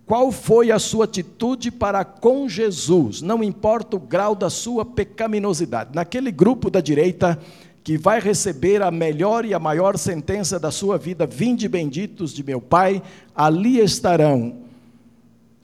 Qual 0.05 0.33
foi 0.33 0.69
a 0.69 0.77
sua 0.77 1.05
atitude 1.05 1.71
para 1.71 2.03
com 2.03 2.49
Jesus? 2.49 3.21
Não 3.21 3.41
importa 3.41 3.95
o 3.95 4.01
grau 4.01 4.35
da 4.35 4.49
sua 4.49 4.83
pecaminosidade. 4.83 5.91
Naquele 5.93 6.29
grupo 6.29 6.69
da 6.69 6.81
direita 6.81 7.39
que 7.85 7.97
vai 7.97 8.19
receber 8.19 8.81
a 8.81 8.91
melhor 8.91 9.45
e 9.45 9.53
a 9.53 9.59
maior 9.59 9.97
sentença 9.97 10.59
da 10.59 10.71
sua 10.71 10.97
vida, 10.97 11.25
vinde 11.25 11.69
benditos 11.69 12.33
de 12.33 12.43
meu 12.43 12.59
Pai, 12.59 13.01
ali 13.33 13.79
estarão 13.79 14.69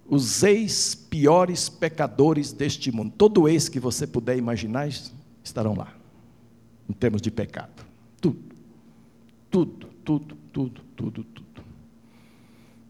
os 0.10 0.44
ex 0.44 0.96
piores 0.96 1.70
pecadores 1.70 2.52
deste 2.52 2.92
mundo. 2.92 3.14
Todo 3.18 3.48
ex 3.48 3.68
que 3.68 3.80
você 3.80 4.08
puder 4.08 4.38
imaginar 4.38 4.88
estarão 5.44 5.76
lá, 5.76 5.94
em 6.90 6.94
termos 6.94 7.22
de 7.22 7.30
pecado. 7.30 7.86
Tudo, 8.22 8.40
tudo, 9.50 9.88
tudo, 10.04 10.38
tudo, 10.54 10.82
tudo, 10.96 11.24
tudo. 11.24 11.64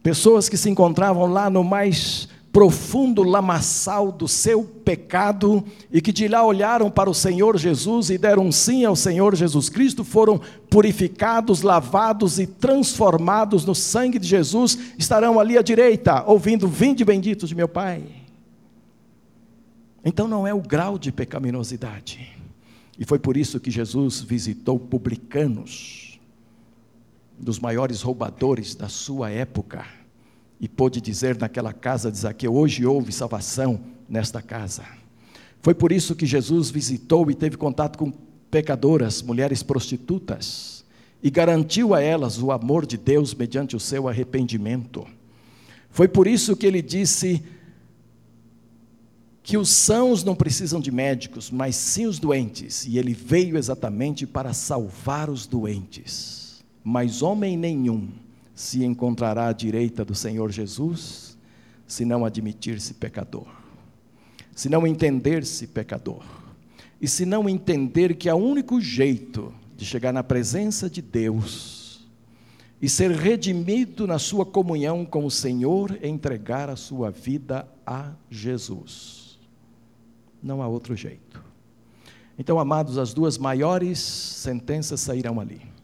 Pessoas 0.03 0.47
que 0.47 0.55
se 0.55 0.69
encontravam 0.69 1.25
lá 1.25 1.49
no 1.49 1.63
mais 1.63 2.29
profundo 2.57 3.21
lamaçal 3.21 4.11
do 4.11 4.27
seu 4.27 4.63
pecado 4.63 5.63
e 5.91 6.01
que 6.01 6.11
de 6.11 6.27
lá 6.27 6.43
olharam 6.43 6.89
para 6.89 7.07
o 7.07 7.13
Senhor 7.13 7.55
Jesus 7.55 8.09
e 8.09 8.17
deram 8.17 8.51
sim 8.51 8.83
ao 8.83 8.95
Senhor 8.95 9.35
Jesus 9.35 9.69
Cristo, 9.69 10.03
foram 10.03 10.41
purificados, 10.67 11.61
lavados 11.61 12.39
e 12.39 12.47
transformados 12.47 13.63
no 13.63 13.75
sangue 13.75 14.17
de 14.17 14.27
Jesus, 14.27 14.75
estarão 14.97 15.39
ali 15.39 15.55
à 15.55 15.61
direita, 15.61 16.23
ouvindo: 16.25 16.67
Vinde 16.67 17.05
benditos 17.05 17.47
de 17.47 17.53
meu 17.53 17.67
Pai. 17.67 18.01
Então 20.03 20.27
não 20.27 20.47
é 20.47 20.51
o 20.51 20.59
grau 20.59 20.97
de 20.97 21.11
pecaminosidade. 21.11 22.27
E 22.97 23.05
foi 23.05 23.19
por 23.19 23.37
isso 23.37 23.59
que 23.59 23.69
Jesus 23.69 24.21
visitou 24.21 24.79
publicanos, 24.79 26.19
dos 27.37 27.59
maiores 27.59 28.01
roubadores 28.01 28.73
da 28.73 28.89
sua 28.89 29.29
época 29.29 29.96
e 30.59 30.67
pôde 30.67 30.99
dizer 30.99 31.37
naquela 31.37 31.73
casa 31.73 32.11
de 32.11 32.17
Zaqueu: 32.17 32.55
Hoje 32.55 32.85
houve 32.85 33.11
salvação 33.11 33.79
nesta 34.09 34.41
casa. 34.41 34.83
Foi 35.61 35.73
por 35.73 35.91
isso 35.91 36.15
que 36.15 36.25
Jesus 36.25 36.69
visitou 36.69 37.29
e 37.29 37.35
teve 37.35 37.57
contato 37.57 37.97
com 37.97 38.11
pecadoras, 38.49 39.21
mulheres 39.21 39.61
prostitutas, 39.61 40.85
e 41.21 41.29
garantiu 41.29 41.93
a 41.93 42.01
elas 42.01 42.41
o 42.41 42.51
amor 42.51 42.85
de 42.85 42.97
Deus 42.97 43.33
mediante 43.33 43.75
o 43.75 43.79
seu 43.79 44.07
arrependimento. 44.07 45.05
Foi 45.89 46.07
por 46.07 46.27
isso 46.27 46.55
que 46.55 46.65
ele 46.65 46.81
disse 46.81 47.43
que 49.43 49.57
os 49.57 49.69
sãos 49.69 50.23
não 50.23 50.35
precisam 50.35 50.79
de 50.79 50.91
médicos, 50.91 51.49
mas 51.49 51.75
sim 51.75 52.05
os 52.05 52.19
doentes, 52.19 52.85
e 52.85 52.97
ele 52.97 53.13
veio 53.13 53.57
exatamente 53.57 54.27
para 54.27 54.53
salvar 54.53 55.29
os 55.29 55.47
doentes. 55.47 56.63
Mas 56.83 57.21
homem 57.21 57.57
nenhum 57.57 58.09
se 58.57 58.83
encontrará 58.83 59.49
à 59.49 59.53
direita 59.53 60.03
do 60.03 60.15
Senhor 60.15 60.51
Jesus, 60.51 61.37
se 61.85 62.03
não 62.03 62.25
admitir-se 62.25 62.95
pecador, 62.95 63.45
se 64.55 64.67
não 64.67 64.87
entender-se 64.87 65.67
pecador, 65.67 66.23
e 66.99 67.07
se 67.07 67.23
não 67.23 67.47
entender 67.47 68.15
que 68.15 68.27
o 68.27 68.35
único 68.35 68.81
jeito 68.81 69.53
de 69.75 69.85
chegar 69.85 70.11
na 70.11 70.23
presença 70.23 70.89
de 70.89 71.03
Deus 71.03 72.07
e 72.81 72.89
ser 72.89 73.11
redimido 73.11 74.07
na 74.07 74.17
sua 74.17 74.43
comunhão 74.43 75.05
com 75.05 75.23
o 75.23 75.29
Senhor 75.29 75.95
é 76.01 76.07
entregar 76.07 76.67
a 76.67 76.75
sua 76.75 77.11
vida 77.11 77.67
a 77.85 78.11
Jesus. 78.27 79.37
Não 80.41 80.63
há 80.63 80.67
outro 80.67 80.95
jeito. 80.95 81.43
Então, 82.39 82.59
amados, 82.59 82.97
as 82.97 83.13
duas 83.13 83.37
maiores 83.37 83.99
sentenças 83.99 84.99
sairão 84.99 85.39
ali 85.39 85.76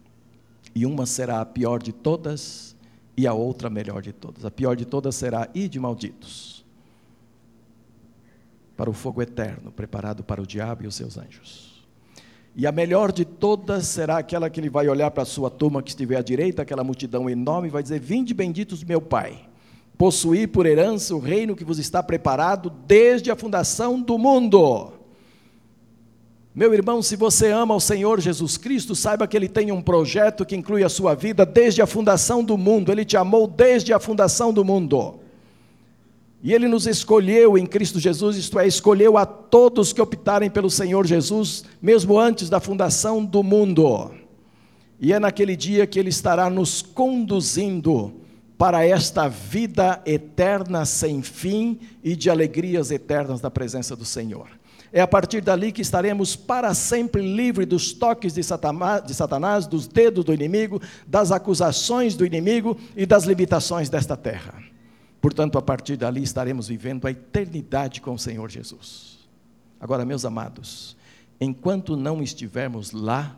e 0.75 0.86
uma 0.86 1.05
será 1.05 1.41
a 1.41 1.45
pior 1.45 1.81
de 1.81 1.91
todas 1.91 2.75
e 3.15 3.27
a 3.27 3.33
outra 3.33 3.67
a 3.67 3.71
melhor 3.71 4.01
de 4.01 4.12
todas. 4.12 4.45
A 4.45 4.51
pior 4.51 4.75
de 4.75 4.86
todas 4.86 5.15
será 5.15 5.47
e 5.53 5.67
de 5.67 5.79
malditos 5.79 6.63
para 8.75 8.89
o 8.89 8.93
fogo 8.93 9.21
eterno 9.21 9.71
preparado 9.71 10.23
para 10.23 10.41
o 10.41 10.47
diabo 10.47 10.83
e 10.83 10.88
os 10.88 10.95
seus 10.95 11.17
anjos. 11.17 11.73
E 12.55 12.67
a 12.67 12.71
melhor 12.71 13.12
de 13.12 13.25
todas 13.25 13.88
será 13.88 14.19
aquela 14.19 14.49
que 14.49 14.59
ele 14.59 14.69
vai 14.69 14.88
olhar 14.88 15.09
para 15.09 15.23
a 15.23 15.25
sua 15.25 15.49
turma 15.49 15.81
que 15.81 15.89
estiver 15.89 16.17
à 16.17 16.21
direita, 16.21 16.62
aquela 16.62 16.83
multidão 16.83 17.27
enorme, 17.29 17.67
e 17.67 17.71
vai 17.71 17.81
dizer: 17.81 17.99
Vinde 17.99 18.33
benditos 18.33 18.83
meu 18.83 19.01
Pai, 19.01 19.47
possuí 19.97 20.45
por 20.45 20.67
herança 20.67 21.15
o 21.15 21.19
reino 21.19 21.55
que 21.55 21.65
vos 21.65 21.79
está 21.79 22.03
preparado 22.03 22.69
desde 22.69 23.31
a 23.31 23.36
fundação 23.36 23.99
do 23.99 24.19
mundo. 24.19 24.92
Meu 26.56 26.72
irmão, 26.72 27.02
se 27.02 27.16
você 27.16 27.50
ama 27.50 27.74
o 27.74 27.80
Senhor 27.80 28.20
Jesus 28.20 28.58
Cristo, 28.58 28.94
saiba 28.96 29.28
que 29.28 29.36
Ele 29.36 29.50
tem 29.50 29.72
um 29.72 29.82
projeto 29.82 30.46
que 30.46 30.56
inclui 30.56 30.84
a 30.84 30.89
sua 30.89 31.16
vida 31.16 31.48
desde 31.48 31.82
a 31.82 31.88
fundação 31.88 32.44
do 32.44 32.56
mundo. 32.58 32.92
Ele 32.92 33.04
te 33.04 33.18
amou 33.18 33.48
desde 33.48 33.92
a 33.92 34.00
fundação 34.00 34.54
do 34.54 34.63
mundo. 34.63 35.16
E 36.44 36.54
Ele 36.54 36.68
nos 36.68 36.86
escolheu 36.86 37.58
em 37.58 37.66
Cristo 37.66 38.00
Jesus, 38.00 38.38
isto 38.38 38.60
é, 38.60 38.68
escolheu 38.68 39.18
a 39.18 39.26
todos 39.26 39.92
que 39.92 40.02
optarem 40.02 40.50
pelo 40.50 40.70
Senhor 40.70 41.08
Jesus, 41.08 41.63
mesmo 41.82 42.20
antes 42.20 42.50
da 42.50 42.60
fundação 42.60 43.26
do 43.26 43.42
mundo. 43.42 44.12
E 45.00 45.12
é 45.12 45.20
naquele 45.20 45.56
dia 45.56 45.88
que 45.88 45.98
Ele 45.98 46.10
estará 46.10 46.52
nos 46.52 46.84
conduzindo 46.84 48.13
para 48.60 48.86
esta 48.86 49.28
vida 49.28 50.02
eterna 50.06 50.86
sem 50.86 51.24
fim 51.24 51.80
e 52.04 52.16
de 52.16 52.30
alegrias 52.30 52.92
eternas 52.92 53.42
da 53.42 53.50
presença 53.50 53.96
do 53.96 54.06
Senhor. 54.06 54.48
É 54.95 55.01
a 55.01 55.08
partir 55.08 55.41
dali 55.41 55.71
que 55.71 55.82
estaremos 55.82 56.36
para 56.36 56.71
sempre 56.75 57.19
livres 57.19 57.67
dos 57.67 57.93
toques 57.93 58.32
de 58.32 58.43
Satanás, 58.43 59.03
de 59.03 59.12
Satanás, 59.15 59.65
dos 59.65 59.88
dedos 59.88 60.23
do 60.23 60.32
inimigo, 60.32 60.79
das 61.08 61.32
acusações 61.32 62.15
do 62.15 62.23
inimigo 62.23 62.77
e 62.95 63.03
das 63.03 63.23
limitações 63.23 63.89
desta 63.89 64.15
terra. 64.15 64.53
Portanto, 65.19 65.58
a 65.58 65.63
partir 65.63 65.97
dali 65.97 66.21
estaremos 66.21 66.67
vivendo 66.67 67.08
a 67.08 67.12
eternidade 67.12 68.01
com 68.01 68.13
o 68.13 68.19
Senhor 68.19 68.47
Jesus. 68.51 69.17
Agora, 69.79 70.06
meus 70.06 70.25
amados, 70.25 70.95
enquanto 71.41 71.97
não 71.97 72.21
estivermos 72.21 72.91
lá, 72.91 73.36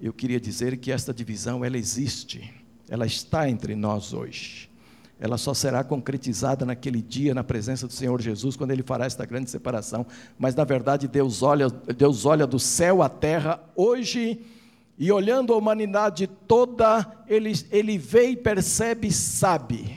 eu 0.00 0.12
queria 0.12 0.40
dizer 0.40 0.76
que 0.76 0.90
esta 0.90 1.14
divisão 1.14 1.64
ela 1.64 1.78
existe, 1.78 2.52
ela 2.88 3.06
está 3.06 3.48
entre 3.48 3.76
nós 3.76 4.12
hoje 4.12 4.68
ela 5.18 5.38
só 5.38 5.54
será 5.54 5.82
concretizada 5.82 6.66
naquele 6.66 7.00
dia, 7.00 7.34
na 7.34 7.42
presença 7.42 7.86
do 7.86 7.92
Senhor 7.92 8.20
Jesus, 8.20 8.54
quando 8.54 8.72
Ele 8.72 8.82
fará 8.82 9.06
esta 9.06 9.24
grande 9.24 9.50
separação. 9.50 10.06
Mas, 10.38 10.54
na 10.54 10.64
verdade, 10.64 11.08
Deus 11.08 11.42
olha, 11.42 11.70
Deus 11.70 12.26
olha 12.26 12.46
do 12.46 12.58
céu 12.58 13.02
à 13.02 13.08
terra 13.08 13.60
hoje, 13.74 14.40
e 14.98 15.10
olhando 15.10 15.52
a 15.52 15.56
humanidade 15.56 16.26
toda, 16.26 17.24
Ele, 17.26 17.52
ele 17.70 17.96
vê 17.96 18.30
e 18.30 18.36
percebe 18.36 19.08
e 19.08 19.12
sabe 19.12 19.96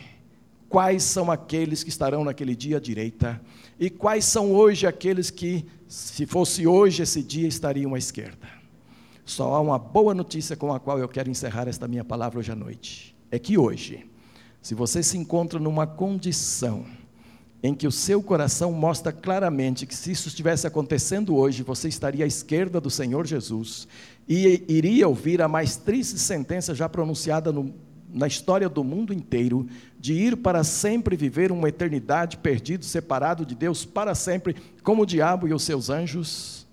quais 0.70 1.04
são 1.04 1.30
aqueles 1.30 1.84
que 1.84 1.90
estarão 1.90 2.24
naquele 2.24 2.56
dia 2.56 2.78
à 2.78 2.80
direita, 2.80 3.42
e 3.78 3.90
quais 3.90 4.24
são 4.24 4.54
hoje 4.54 4.88
aqueles 4.88 5.30
que, 5.30 5.66
se 5.88 6.26
fosse 6.26 6.66
hoje 6.66 7.04
esse 7.04 7.22
dia, 7.22 7.48
estariam 7.48 7.94
à 7.94 7.98
esquerda. 7.98 8.48
Só 9.26 9.54
há 9.54 9.60
uma 9.60 9.78
boa 9.78 10.14
notícia 10.14 10.56
com 10.56 10.74
a 10.74 10.80
qual 10.80 10.98
eu 10.98 11.08
quero 11.08 11.30
encerrar 11.30 11.68
esta 11.68 11.88
minha 11.88 12.04
palavra 12.04 12.40
hoje 12.40 12.52
à 12.52 12.56
noite. 12.56 13.16
É 13.30 13.38
que 13.38 13.58
hoje, 13.58 14.06
se 14.62 14.76
você 14.76 15.02
se 15.02 15.18
encontra 15.18 15.60
numa 15.60 15.88
condição 15.88 16.86
em 17.62 17.74
que 17.74 17.88
o 17.88 17.92
seu 17.92 18.24
coração 18.24 18.72
mostra 18.72 19.12
claramente 19.12 19.86
que 19.86 19.96
se 19.96 20.12
isso 20.12 20.30
estivesse 20.30 20.66
acontecendo 20.66 21.36
hoje, 21.36 21.64
você 21.64 21.90
estaria 21.90 22.24
à 22.24 22.28
esquerda 22.28 22.80
do 22.80 22.90
Senhor 22.90 23.28
Jesus 23.28 23.88
e 24.28 24.64
iria 24.68 25.08
ouvir 25.08 25.42
a 25.42 25.48
mais 25.48 25.76
triste 25.76 26.18
sentença 26.18 26.74
já 26.74 26.88
pronunciada 26.88 27.52
no, 27.52 27.74
na 28.14 28.28
história 28.28 28.70
do 28.70 28.84
mundo 28.84 29.14
inteiro, 29.14 29.68
de 30.00 30.14
ir 30.14 30.38
para 30.38 30.64
sempre 30.64 31.18
viver 31.18 31.52
uma 31.52 31.68
eternidade 31.68 32.38
perdido, 32.38 32.86
separado 32.86 33.46
de 33.46 33.56
Deus 33.56 33.84
para 33.86 34.16
sempre, 34.16 34.56
como 34.84 35.02
o 35.02 35.06
diabo 35.06 35.48
e 35.48 35.54
os 35.54 35.64
seus 35.64 35.90
anjos. 35.90 36.66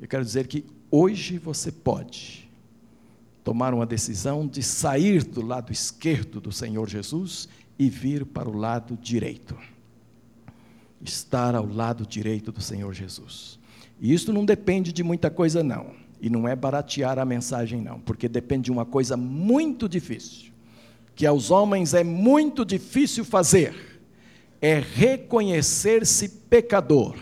Eu 0.00 0.06
quero 0.06 0.24
dizer 0.24 0.46
que 0.46 0.64
hoje 0.90 1.38
você 1.38 1.72
pode 1.72 2.49
tomar 3.50 3.74
uma 3.74 3.84
decisão 3.84 4.46
de 4.46 4.62
sair 4.62 5.24
do 5.24 5.44
lado 5.44 5.72
esquerdo 5.72 6.40
do 6.40 6.52
Senhor 6.52 6.88
Jesus 6.88 7.48
e 7.76 7.90
vir 7.90 8.24
para 8.24 8.48
o 8.48 8.56
lado 8.56 8.96
direito. 8.96 9.56
Estar 11.04 11.56
ao 11.56 11.66
lado 11.66 12.06
direito 12.06 12.52
do 12.52 12.60
Senhor 12.60 12.94
Jesus. 12.94 13.58
E 14.00 14.14
isso 14.14 14.32
não 14.32 14.44
depende 14.44 14.92
de 14.92 15.02
muita 15.02 15.30
coisa, 15.30 15.64
não. 15.64 15.86
E 16.20 16.30
não 16.30 16.46
é 16.46 16.54
baratear 16.54 17.18
a 17.18 17.24
mensagem, 17.24 17.82
não, 17.82 17.98
porque 17.98 18.28
depende 18.28 18.66
de 18.66 18.70
uma 18.70 18.86
coisa 18.86 19.16
muito 19.16 19.88
difícil, 19.88 20.52
que 21.16 21.26
aos 21.26 21.50
homens 21.50 21.92
é 21.92 22.04
muito 22.04 22.64
difícil 22.64 23.24
fazer: 23.24 24.00
é 24.62 24.78
reconhecer-se 24.78 26.28
pecador, 26.28 27.16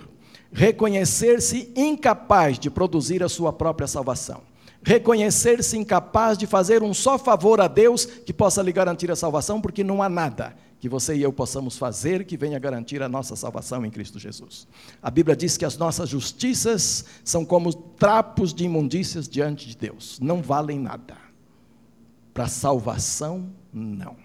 reconhecer-se 0.53 1.73
incapaz 1.75 2.59
de 2.59 2.69
produzir 2.69 3.23
a 3.23 3.31
sua 3.31 3.51
própria 3.51 3.87
salvação 3.87 4.48
reconhecer-se 4.89 5.77
incapaz 5.77 6.39
de 6.39 6.47
fazer 6.47 6.83
um 6.83 6.95
só 6.95 7.19
favor 7.19 7.61
a 7.61 7.69
Deus 7.69 8.07
que 8.07 8.33
possa 8.33 8.63
lhe 8.63 8.73
garantir 8.73 9.11
a 9.11 9.17
salvação, 9.17 9.61
porque 9.61 9.85
não 9.85 10.03
há 10.03 10.09
nada 10.09 10.57
que 10.81 10.89
você 10.89 11.15
e 11.15 11.23
eu 11.23 11.31
possamos 11.31 11.77
fazer 11.77 12.25
que 12.25 12.39
venha 12.39 12.59
garantir 12.59 13.03
a 13.03 13.09
nossa 13.09 13.37
salvação 13.37 13.85
em 13.85 13.91
Cristo 13.91 14.19
Jesus. 14.19 14.67
A 15.03 15.11
Bíblia 15.11 15.37
diz 15.37 15.59
que 15.59 15.67
as 15.67 15.77
nossas 15.77 16.09
justiças 16.09 17.05
são 17.23 17.45
como 17.45 17.71
trapos 17.71 18.55
de 18.55 18.65
imundícias 18.65 19.29
diante 19.29 19.69
de 19.69 19.77
Deus, 19.77 20.19
não 20.23 20.41
valem 20.41 20.81
nada. 20.81 21.19
Para 22.33 22.49
salvação, 22.49 23.53
não. 23.71 24.17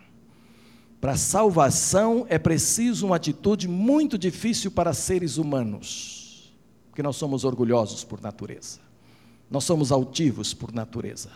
Para 1.02 1.17
salvação 1.17 2.26
é 2.30 2.39
preciso 2.39 3.08
uma 3.08 3.17
atitude 3.17 3.67
muito 3.67 4.17
difícil 4.17 4.71
para 4.71 4.93
seres 4.93 5.36
humanos, 5.36 6.56
porque 6.89 7.04
nós 7.04 7.17
somos 7.17 7.43
orgulhosos 7.43 8.06
por 8.06 8.21
natureza. 8.21 8.83
Nós 9.54 9.66
somos 9.66 9.92
altivos 9.92 10.52
por 10.52 10.74
natureza. 10.74 11.30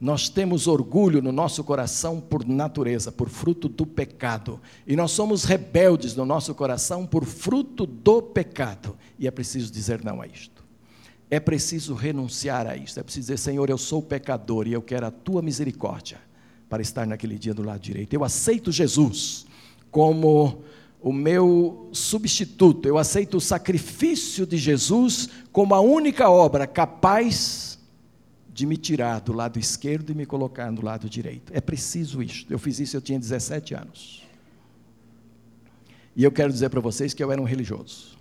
Nós 0.00 0.28
temos 0.28 0.66
orgulho 0.66 1.22
no 1.22 1.30
nosso 1.30 1.62
coração 1.62 2.20
por 2.20 2.44
natureza, 2.44 3.12
por 3.12 3.28
fruto 3.28 3.68
do 3.68 3.86
pecado. 3.86 4.60
E 4.84 4.96
nós 4.96 5.12
somos 5.12 5.44
rebeldes 5.44 6.16
no 6.16 6.26
nosso 6.26 6.56
coração 6.56 7.06
por 7.06 7.24
fruto 7.24 7.86
do 7.86 8.20
pecado. 8.20 8.96
E 9.16 9.28
é 9.28 9.30
preciso 9.30 9.72
dizer 9.72 10.02
não 10.02 10.20
a 10.20 10.26
isto. 10.26 10.64
É 11.30 11.38
preciso 11.38 11.94
renunciar 11.94 12.66
a 12.66 12.76
isto. 12.76 12.98
É 12.98 13.02
preciso 13.04 13.28
dizer, 13.28 13.38
Senhor, 13.38 13.70
eu 13.70 13.78
sou 13.78 14.02
pecador 14.02 14.66
e 14.66 14.72
eu 14.72 14.82
quero 14.82 15.06
a 15.06 15.12
tua 15.12 15.40
misericórdia 15.40 16.18
para 16.68 16.82
estar 16.82 17.06
naquele 17.06 17.38
dia 17.38 17.54
do 17.54 17.62
lado 17.62 17.78
direito. 17.78 18.12
Eu 18.12 18.24
aceito 18.24 18.72
Jesus 18.72 19.46
como 19.88 20.64
o 21.02 21.12
meu 21.12 21.90
substituto. 21.92 22.86
Eu 22.86 22.96
aceito 22.96 23.36
o 23.36 23.40
sacrifício 23.40 24.46
de 24.46 24.56
Jesus 24.56 25.28
como 25.50 25.74
a 25.74 25.80
única 25.80 26.30
obra 26.30 26.66
capaz 26.66 27.78
de 28.48 28.64
me 28.64 28.76
tirar 28.76 29.20
do 29.20 29.32
lado 29.32 29.58
esquerdo 29.58 30.10
e 30.10 30.14
me 30.14 30.24
colocar 30.24 30.70
do 30.70 30.84
lado 30.84 31.10
direito. 31.10 31.52
É 31.54 31.60
preciso 31.60 32.22
isso. 32.22 32.46
Eu 32.48 32.58
fiz 32.58 32.78
isso, 32.78 32.96
eu 32.96 33.00
tinha 33.00 33.18
17 33.18 33.74
anos. 33.74 34.22
E 36.14 36.22
eu 36.22 36.30
quero 36.30 36.52
dizer 36.52 36.68
para 36.68 36.80
vocês 36.80 37.12
que 37.12 37.24
eu 37.24 37.32
era 37.32 37.40
um 37.40 37.44
religioso. 37.44 38.16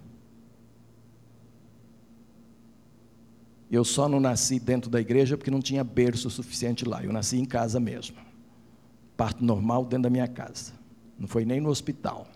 Eu 3.70 3.86
só 3.86 4.10
não 4.10 4.20
nasci 4.20 4.60
dentro 4.60 4.90
da 4.90 5.00
igreja 5.00 5.38
porque 5.38 5.52
não 5.52 5.62
tinha 5.62 5.84
berço 5.84 6.30
suficiente 6.30 6.84
lá. 6.84 7.04
Eu 7.04 7.14
nasci 7.14 7.38
em 7.38 7.46
casa 7.46 7.80
mesmo. 7.80 8.18
Parto 9.16 9.46
normal 9.46 9.84
dentro 9.86 10.04
da 10.04 10.10
minha 10.10 10.28
casa. 10.28 10.74
Não 11.18 11.28
foi 11.28 11.46
nem 11.46 11.62
no 11.62 11.70
hospital. 11.70 12.28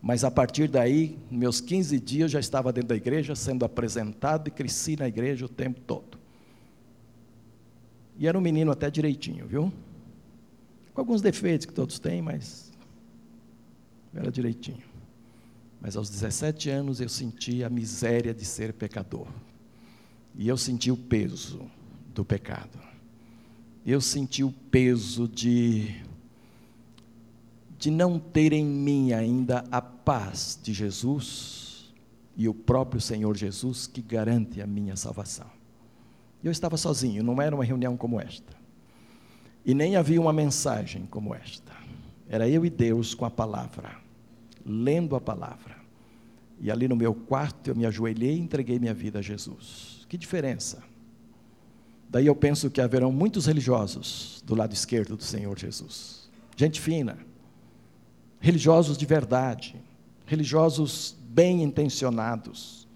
Mas 0.00 0.22
a 0.22 0.30
partir 0.30 0.68
daí, 0.68 1.18
meus 1.30 1.60
15 1.60 1.98
dias, 1.98 2.30
já 2.30 2.38
estava 2.38 2.72
dentro 2.72 2.90
da 2.90 2.96
igreja, 2.96 3.34
sendo 3.34 3.64
apresentado 3.64 4.48
e 4.48 4.50
cresci 4.50 4.96
na 4.96 5.08
igreja 5.08 5.44
o 5.44 5.48
tempo 5.48 5.80
todo. 5.80 6.18
E 8.16 8.26
era 8.26 8.38
um 8.38 8.40
menino 8.40 8.70
até 8.70 8.90
direitinho, 8.90 9.46
viu? 9.46 9.72
Com 10.94 11.00
alguns 11.00 11.20
defeitos 11.20 11.66
que 11.66 11.72
todos 11.72 11.98
têm, 11.98 12.22
mas 12.22 12.72
era 14.14 14.30
direitinho. 14.30 14.82
Mas 15.80 15.96
aos 15.96 16.10
17 16.10 16.70
anos 16.70 17.00
eu 17.00 17.08
senti 17.08 17.62
a 17.62 17.70
miséria 17.70 18.34
de 18.34 18.44
ser 18.44 18.72
pecador. 18.72 19.28
E 20.34 20.48
eu 20.48 20.56
senti 20.56 20.90
o 20.90 20.96
peso 20.96 21.68
do 22.14 22.24
pecado. 22.24 22.78
Eu 23.86 24.00
senti 24.00 24.42
o 24.42 24.52
peso 24.52 25.28
de 25.28 26.02
de 27.78 27.90
não 27.90 28.18
ter 28.18 28.52
em 28.52 28.64
mim 28.64 29.12
ainda 29.12 29.64
a 29.70 29.80
paz 29.80 30.58
de 30.60 30.72
Jesus 30.72 31.94
e 32.36 32.48
o 32.48 32.54
próprio 32.54 33.00
Senhor 33.00 33.36
Jesus 33.36 33.86
que 33.86 34.02
garante 34.02 34.60
a 34.60 34.66
minha 34.66 34.96
salvação. 34.96 35.46
Eu 36.42 36.50
estava 36.50 36.76
sozinho, 36.76 37.22
não 37.22 37.40
era 37.40 37.54
uma 37.54 37.64
reunião 37.64 37.96
como 37.96 38.20
esta. 38.20 38.56
E 39.64 39.74
nem 39.74 39.96
havia 39.96 40.20
uma 40.20 40.32
mensagem 40.32 41.06
como 41.06 41.34
esta. 41.34 41.72
Era 42.28 42.48
eu 42.48 42.64
e 42.64 42.70
Deus 42.70 43.14
com 43.14 43.24
a 43.24 43.30
palavra, 43.30 43.96
lendo 44.64 45.14
a 45.14 45.20
palavra. 45.20 45.76
E 46.60 46.70
ali 46.70 46.88
no 46.88 46.96
meu 46.96 47.14
quarto 47.14 47.68
eu 47.68 47.76
me 47.76 47.86
ajoelhei 47.86 48.36
e 48.36 48.40
entreguei 48.40 48.78
minha 48.78 48.94
vida 48.94 49.20
a 49.20 49.22
Jesus. 49.22 50.04
Que 50.08 50.18
diferença! 50.18 50.82
Daí 52.10 52.26
eu 52.26 52.34
penso 52.34 52.70
que 52.70 52.80
haverão 52.80 53.12
muitos 53.12 53.46
religiosos 53.46 54.42
do 54.46 54.54
lado 54.54 54.72
esquerdo 54.72 55.16
do 55.16 55.22
Senhor 55.22 55.58
Jesus. 55.58 56.28
Gente 56.56 56.80
fina, 56.80 57.18
religiosos 58.40 58.96
de 58.96 59.06
verdade, 59.06 59.76
religiosos 60.26 61.16
bem 61.20 61.62
intencionados, 61.62 62.86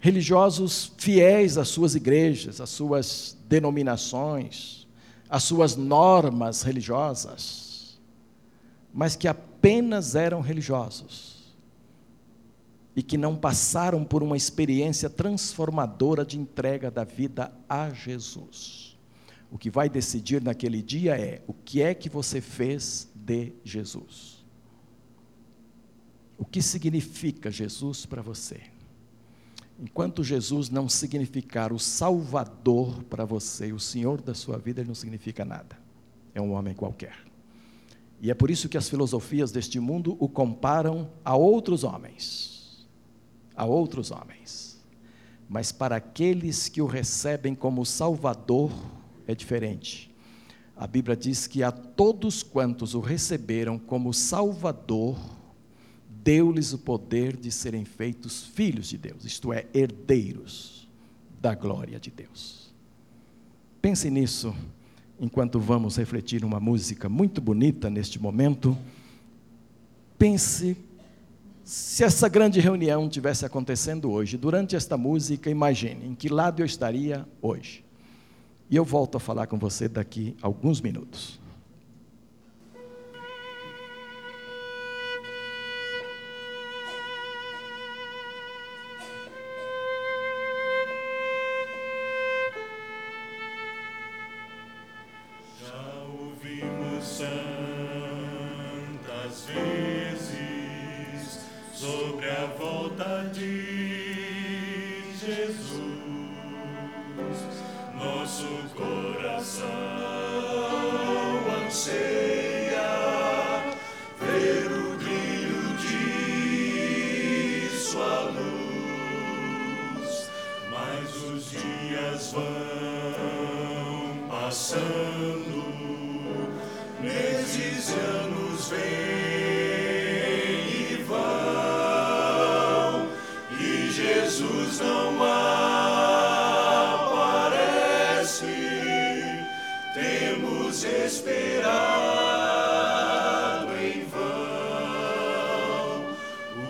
religiosos 0.00 0.92
fiéis 0.96 1.58
às 1.58 1.68
suas 1.68 1.94
igrejas, 1.94 2.60
às 2.60 2.70
suas 2.70 3.36
denominações, 3.48 4.86
às 5.28 5.44
suas 5.44 5.76
normas 5.76 6.62
religiosas, 6.62 7.98
mas 8.92 9.16
que 9.16 9.28
apenas 9.28 10.14
eram 10.14 10.40
religiosos 10.40 11.38
e 12.94 13.02
que 13.02 13.16
não 13.16 13.36
passaram 13.36 14.04
por 14.04 14.22
uma 14.22 14.36
experiência 14.36 15.08
transformadora 15.08 16.24
de 16.24 16.38
entrega 16.38 16.90
da 16.90 17.04
vida 17.04 17.52
a 17.68 17.90
Jesus. 17.90 18.98
O 19.50 19.56
que 19.56 19.70
vai 19.70 19.88
decidir 19.88 20.42
naquele 20.42 20.82
dia 20.82 21.18
é 21.18 21.42
o 21.46 21.52
que 21.52 21.80
é 21.80 21.94
que 21.94 22.08
você 22.08 22.40
fez 22.40 23.08
de 23.14 23.52
Jesus. 23.64 24.37
O 26.38 26.44
que 26.44 26.62
significa 26.62 27.50
Jesus 27.50 28.06
para 28.06 28.22
você? 28.22 28.60
Enquanto 29.78 30.24
Jesus 30.24 30.70
não 30.70 30.88
significar 30.88 31.72
o 31.72 31.78
Salvador 31.78 33.02
para 33.04 33.24
você, 33.24 33.72
o 33.72 33.80
Senhor 33.80 34.22
da 34.22 34.34
sua 34.34 34.56
vida, 34.56 34.80
ele 34.80 34.88
não 34.88 34.94
significa 34.94 35.44
nada. 35.44 35.78
É 36.34 36.40
um 36.40 36.52
homem 36.52 36.74
qualquer. 36.74 37.16
E 38.20 38.30
é 38.30 38.34
por 38.34 38.50
isso 38.50 38.68
que 38.68 38.76
as 38.76 38.88
filosofias 38.88 39.52
deste 39.52 39.78
mundo 39.78 40.16
o 40.18 40.28
comparam 40.28 41.10
a 41.24 41.36
outros 41.36 41.84
homens. 41.84 42.86
A 43.54 43.64
outros 43.64 44.10
homens. 44.10 44.80
Mas 45.48 45.72
para 45.72 45.96
aqueles 45.96 46.68
que 46.68 46.82
o 46.82 46.86
recebem 46.86 47.54
como 47.54 47.86
Salvador, 47.86 48.72
é 49.26 49.34
diferente. 49.34 50.12
A 50.76 50.86
Bíblia 50.86 51.16
diz 51.16 51.46
que 51.46 51.62
a 51.62 51.70
todos 51.70 52.42
quantos 52.42 52.94
o 52.94 53.00
receberam 53.00 53.78
como 53.78 54.12
Salvador, 54.12 55.37
deu-lhes 56.28 56.74
o 56.74 56.78
poder 56.78 57.34
de 57.34 57.50
serem 57.50 57.86
feitos 57.86 58.44
filhos 58.44 58.86
de 58.88 58.98
Deus, 58.98 59.24
isto 59.24 59.50
é, 59.50 59.64
herdeiros 59.72 60.86
da 61.40 61.54
glória 61.54 61.98
de 61.98 62.10
Deus. 62.10 62.70
Pense 63.80 64.10
nisso 64.10 64.54
enquanto 65.18 65.58
vamos 65.58 65.96
refletir 65.96 66.44
uma 66.44 66.60
música 66.60 67.08
muito 67.08 67.40
bonita 67.40 67.88
neste 67.88 68.20
momento. 68.20 68.76
Pense 70.18 70.76
se 71.64 72.04
essa 72.04 72.28
grande 72.28 72.60
reunião 72.60 73.08
tivesse 73.08 73.46
acontecendo 73.46 74.10
hoje, 74.10 74.36
durante 74.36 74.76
esta 74.76 74.98
música, 74.98 75.48
imagine 75.48 76.08
em 76.08 76.14
que 76.14 76.28
lado 76.28 76.60
eu 76.60 76.66
estaria 76.66 77.26
hoje. 77.40 77.82
E 78.68 78.76
eu 78.76 78.84
volto 78.84 79.16
a 79.16 79.20
falar 79.20 79.46
com 79.46 79.56
você 79.56 79.88
daqui 79.88 80.36
a 80.42 80.46
alguns 80.46 80.82
minutos. 80.82 81.40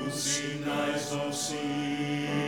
Quando 0.09 0.15
Deus 0.15 1.37
se 1.37 2.48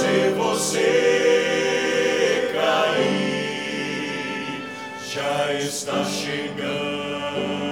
fazer 0.00 0.32
você 0.34 0.80
cair. 2.54 3.40
Já 5.12 5.52
está 5.52 6.04
chegando 6.04 7.69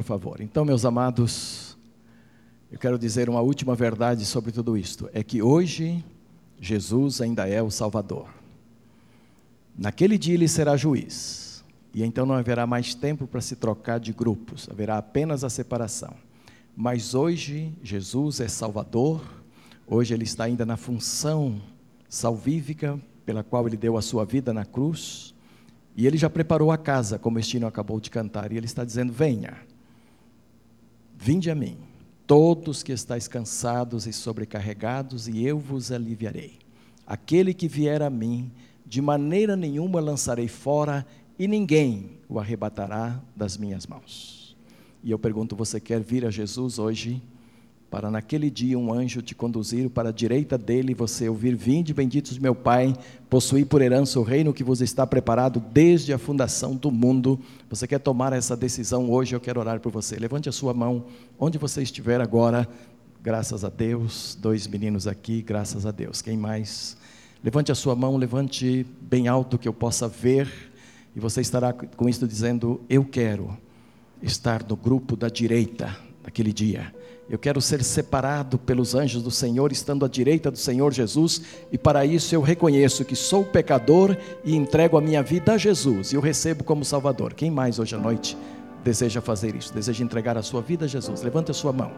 por 0.00 0.04
favor. 0.04 0.40
Então, 0.40 0.64
meus 0.64 0.86
amados, 0.86 1.76
eu 2.72 2.78
quero 2.78 2.98
dizer 2.98 3.28
uma 3.28 3.42
última 3.42 3.74
verdade 3.74 4.24
sobre 4.24 4.50
tudo 4.50 4.74
isto: 4.74 5.10
é 5.12 5.22
que 5.22 5.42
hoje 5.42 6.02
Jesus 6.58 7.20
ainda 7.20 7.46
é 7.46 7.62
o 7.62 7.70
Salvador. 7.70 8.28
Naquele 9.76 10.16
dia 10.16 10.32
ele 10.32 10.48
será 10.48 10.74
juiz, 10.74 11.62
e 11.92 12.02
então 12.02 12.24
não 12.24 12.34
haverá 12.34 12.66
mais 12.66 12.94
tempo 12.94 13.26
para 13.26 13.42
se 13.42 13.56
trocar 13.56 14.00
de 14.00 14.10
grupos, 14.10 14.68
haverá 14.70 14.96
apenas 14.96 15.44
a 15.44 15.50
separação. 15.50 16.14
Mas 16.74 17.14
hoje 17.14 17.74
Jesus 17.82 18.40
é 18.40 18.48
Salvador, 18.48 19.20
hoje 19.86 20.14
ele 20.14 20.24
está 20.24 20.44
ainda 20.44 20.64
na 20.64 20.78
função 20.78 21.60
salvífica 22.08 22.98
pela 23.26 23.44
qual 23.44 23.66
ele 23.66 23.76
deu 23.76 23.98
a 23.98 24.02
sua 24.02 24.24
vida 24.24 24.50
na 24.54 24.64
cruz. 24.64 25.34
E 25.96 26.06
ele 26.06 26.16
já 26.16 26.30
preparou 26.30 26.70
a 26.70 26.78
casa, 26.78 27.18
como 27.18 27.36
o 27.36 27.40
Estino 27.40 27.66
acabou 27.66 28.00
de 28.00 28.10
cantar, 28.10 28.52
e 28.52 28.56
ele 28.56 28.66
está 28.66 28.84
dizendo: 28.84 29.12
Venha, 29.12 29.58
vinde 31.20 31.50
a 31.50 31.54
mim, 31.54 31.76
todos 32.26 32.82
que 32.82 32.92
estáis 32.92 33.28
cansados 33.28 34.06
e 34.06 34.12
sobrecarregados, 34.12 35.28
e 35.28 35.44
eu 35.44 35.58
vos 35.58 35.92
aliviarei. 35.92 36.58
Aquele 37.06 37.52
que 37.52 37.68
vier 37.68 38.00
a 38.00 38.08
mim, 38.08 38.50
de 38.86 39.02
maneira 39.02 39.54
nenhuma 39.54 40.00
lançarei 40.00 40.48
fora, 40.48 41.06
e 41.38 41.46
ninguém 41.46 42.18
o 42.26 42.38
arrebatará 42.38 43.20
das 43.36 43.58
minhas 43.58 43.86
mãos. 43.86 44.56
E 45.04 45.10
eu 45.10 45.18
pergunto: 45.18 45.54
você 45.54 45.78
quer 45.78 46.00
vir 46.00 46.24
a 46.24 46.30
Jesus 46.30 46.78
hoje? 46.78 47.22
Para 47.90 48.08
naquele 48.08 48.48
dia 48.48 48.78
um 48.78 48.92
anjo 48.92 49.20
te 49.20 49.34
conduzir 49.34 49.90
para 49.90 50.10
a 50.10 50.12
direita 50.12 50.56
dele 50.56 50.92
e 50.92 50.94
você 50.94 51.28
ouvir: 51.28 51.56
Vinde, 51.56 51.92
benditos 51.92 52.38
meu 52.38 52.54
Pai, 52.54 52.94
possuir 53.28 53.66
por 53.66 53.82
herança 53.82 54.20
o 54.20 54.22
reino 54.22 54.54
que 54.54 54.62
vos 54.62 54.80
está 54.80 55.04
preparado 55.04 55.58
desde 55.72 56.12
a 56.12 56.18
fundação 56.18 56.76
do 56.76 56.90
mundo. 56.90 57.40
Você 57.68 57.88
quer 57.88 57.98
tomar 57.98 58.32
essa 58.32 58.56
decisão 58.56 59.10
hoje? 59.10 59.34
Eu 59.34 59.40
quero 59.40 59.58
orar 59.58 59.80
por 59.80 59.90
você. 59.90 60.16
Levante 60.16 60.48
a 60.48 60.52
sua 60.52 60.72
mão 60.72 61.04
onde 61.38 61.58
você 61.58 61.82
estiver 61.82 62.20
agora. 62.20 62.68
Graças 63.22 63.64
a 63.64 63.68
Deus, 63.68 64.38
dois 64.40 64.66
meninos 64.66 65.06
aqui, 65.06 65.42
graças 65.42 65.84
a 65.84 65.90
Deus. 65.90 66.22
Quem 66.22 66.36
mais? 66.36 66.96
Levante 67.42 67.72
a 67.72 67.74
sua 67.74 67.96
mão, 67.96 68.16
levante 68.16 68.86
bem 69.00 69.26
alto 69.26 69.58
que 69.58 69.66
eu 69.66 69.74
possa 69.74 70.06
ver, 70.06 70.48
e 71.14 71.20
você 71.20 71.40
estará 71.40 71.72
com 71.72 72.08
isso 72.08 72.26
dizendo: 72.26 72.80
Eu 72.88 73.04
quero 73.04 73.58
estar 74.22 74.62
no 74.62 74.76
grupo 74.76 75.16
da 75.16 75.28
direita 75.28 75.96
naquele 76.22 76.52
dia. 76.52 76.99
Eu 77.30 77.38
quero 77.38 77.60
ser 77.60 77.84
separado 77.84 78.58
pelos 78.58 78.92
anjos 78.92 79.22
do 79.22 79.30
Senhor, 79.30 79.70
estando 79.70 80.04
à 80.04 80.08
direita 80.08 80.50
do 80.50 80.58
Senhor 80.58 80.92
Jesus, 80.92 81.40
e 81.70 81.78
para 81.78 82.04
isso 82.04 82.34
eu 82.34 82.40
reconheço 82.40 83.04
que 83.04 83.14
sou 83.14 83.44
pecador 83.44 84.16
e 84.44 84.56
entrego 84.56 84.98
a 84.98 85.00
minha 85.00 85.22
vida 85.22 85.52
a 85.52 85.56
Jesus 85.56 86.12
e 86.12 86.16
o 86.16 86.20
recebo 86.20 86.64
como 86.64 86.84
Salvador. 86.84 87.32
Quem 87.32 87.48
mais 87.48 87.78
hoje 87.78 87.94
à 87.94 87.98
noite 87.98 88.36
deseja 88.82 89.20
fazer 89.20 89.54
isso? 89.54 89.72
Deseja 89.72 90.02
entregar 90.02 90.36
a 90.36 90.42
sua 90.42 90.60
vida 90.60 90.86
a 90.86 90.88
Jesus? 90.88 91.22
Levante 91.22 91.52
a 91.52 91.54
sua 91.54 91.72
mão. 91.72 91.92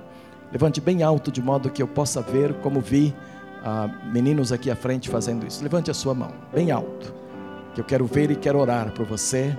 Levante 0.53 0.83
bem 0.83 1.03
alto, 1.03 1.33
de 1.33 1.41
modo 1.41 1.71
que 1.71 1.83
eu 1.83 1.89
possa 1.89 2.21
ver 2.21 2.53
como 2.61 2.83
vi 2.83 3.15
ah, 3.65 3.89
meninos 4.13 4.53
aqui 4.53 4.71
à 4.71 4.77
frente 4.77 5.09
fazendo 5.09 5.47
isso. 5.47 5.63
Levante 5.63 5.91
a 5.91 5.95
sua 5.95 6.13
mão, 6.13 6.31
bem 6.53 6.71
alto, 6.71 7.15
que 7.75 7.81
eu 7.81 7.85
quero 7.85 8.05
ver 8.05 8.31
e 8.31 8.37
quero 8.37 8.59
orar 8.59 8.93
por 8.93 9.07
você. 9.07 9.57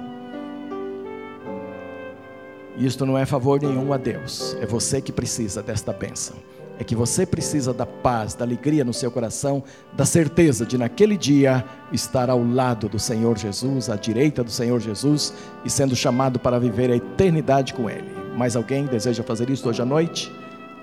Isto 2.77 3.05
não 3.05 3.17
é 3.17 3.25
favor 3.25 3.61
nenhum 3.61 3.93
a 3.93 3.97
Deus, 3.97 4.57
é 4.59 4.65
você 4.65 4.99
que 4.99 5.11
precisa 5.11 5.61
desta 5.61 5.93
bênção. 5.93 6.35
É 6.79 6.83
que 6.83 6.95
você 6.95 7.23
precisa 7.23 7.71
da 7.71 7.85
paz, 7.85 8.33
da 8.33 8.43
alegria 8.43 8.83
no 8.83 8.93
seu 8.93 9.11
coração, 9.11 9.63
da 9.93 10.05
certeza 10.05 10.65
de 10.65 10.75
naquele 10.75 11.15
dia 11.15 11.63
estar 11.91 12.31
ao 12.31 12.43
lado 12.43 12.89
do 12.89 12.97
Senhor 12.97 13.37
Jesus, 13.37 13.91
à 13.91 13.95
direita 13.95 14.43
do 14.43 14.49
Senhor 14.49 14.79
Jesus 14.79 15.33
e 15.63 15.69
sendo 15.69 15.95
chamado 15.95 16.39
para 16.39 16.59
viver 16.59 16.89
a 16.89 16.95
eternidade 16.95 17.75
com 17.75 17.87
Ele. 17.87 18.11
Mais 18.35 18.55
alguém 18.55 18.85
deseja 18.85 19.21
fazer 19.21 19.51
isso 19.51 19.69
hoje 19.69 19.83
à 19.83 19.85
noite? 19.85 20.31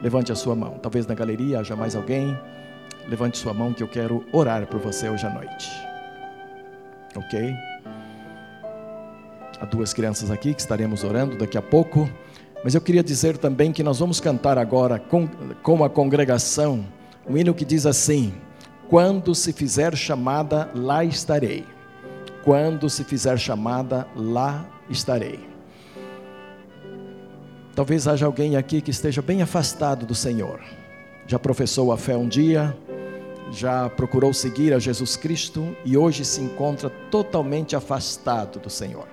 Levante 0.01 0.30
a 0.30 0.36
sua 0.36 0.55
mão. 0.55 0.78
Talvez 0.80 1.07
na 1.07 1.14
galeria 1.14 1.59
haja 1.59 1.74
mais 1.74 1.97
alguém. 1.97 2.38
Levante 3.09 3.36
sua 3.38 3.53
mão 3.53 3.72
que 3.72 3.82
eu 3.82 3.88
quero 3.88 4.24
orar 4.32 4.66
por 4.68 4.78
você 4.78 5.09
hoje 5.09 5.26
à 5.26 5.30
noite. 5.30 5.68
Ok? 7.16 7.70
Há 9.61 9.66
duas 9.66 9.92
crianças 9.92 10.30
aqui 10.30 10.54
que 10.54 10.61
estaremos 10.61 11.04
orando 11.04 11.36
daqui 11.36 11.58
a 11.58 11.62
pouco. 11.62 12.08
Mas 12.64 12.74
eu 12.74 12.80
queria 12.80 13.02
dizer 13.02 13.36
também 13.36 13.72
que 13.72 13.82
nós 13.82 13.98
vamos 13.98 14.20
cantar 14.20 14.56
agora 14.56 14.98
com, 14.98 15.28
com 15.62 15.84
a 15.84 15.90
congregação 15.90 16.86
um 17.28 17.36
hino 17.36 17.54
que 17.54 17.64
diz 17.64 17.86
assim: 17.86 18.32
Quando 18.88 19.34
se 19.34 19.52
fizer 19.52 19.94
chamada, 19.96 20.70
lá 20.74 21.04
estarei. 21.04 21.64
Quando 22.42 22.88
se 22.88 23.04
fizer 23.04 23.38
chamada, 23.38 24.06
lá 24.16 24.66
estarei. 24.88 25.40
Talvez 27.74 28.08
haja 28.08 28.26
alguém 28.26 28.56
aqui 28.56 28.80
que 28.80 28.90
esteja 28.90 29.22
bem 29.22 29.42
afastado 29.42 30.06
do 30.06 30.14
Senhor. 30.14 30.61
Já 31.26 31.38
professou 31.38 31.92
a 31.92 31.98
fé 31.98 32.16
um 32.16 32.26
dia, 32.26 32.76
já 33.52 33.88
procurou 33.90 34.32
seguir 34.32 34.72
a 34.72 34.78
Jesus 34.78 35.16
Cristo 35.16 35.76
e 35.84 35.96
hoje 35.96 36.24
se 36.24 36.40
encontra 36.40 36.90
totalmente 37.11 37.76
afastado 37.76 38.58
do 38.58 38.70
Senhor. 38.70 39.06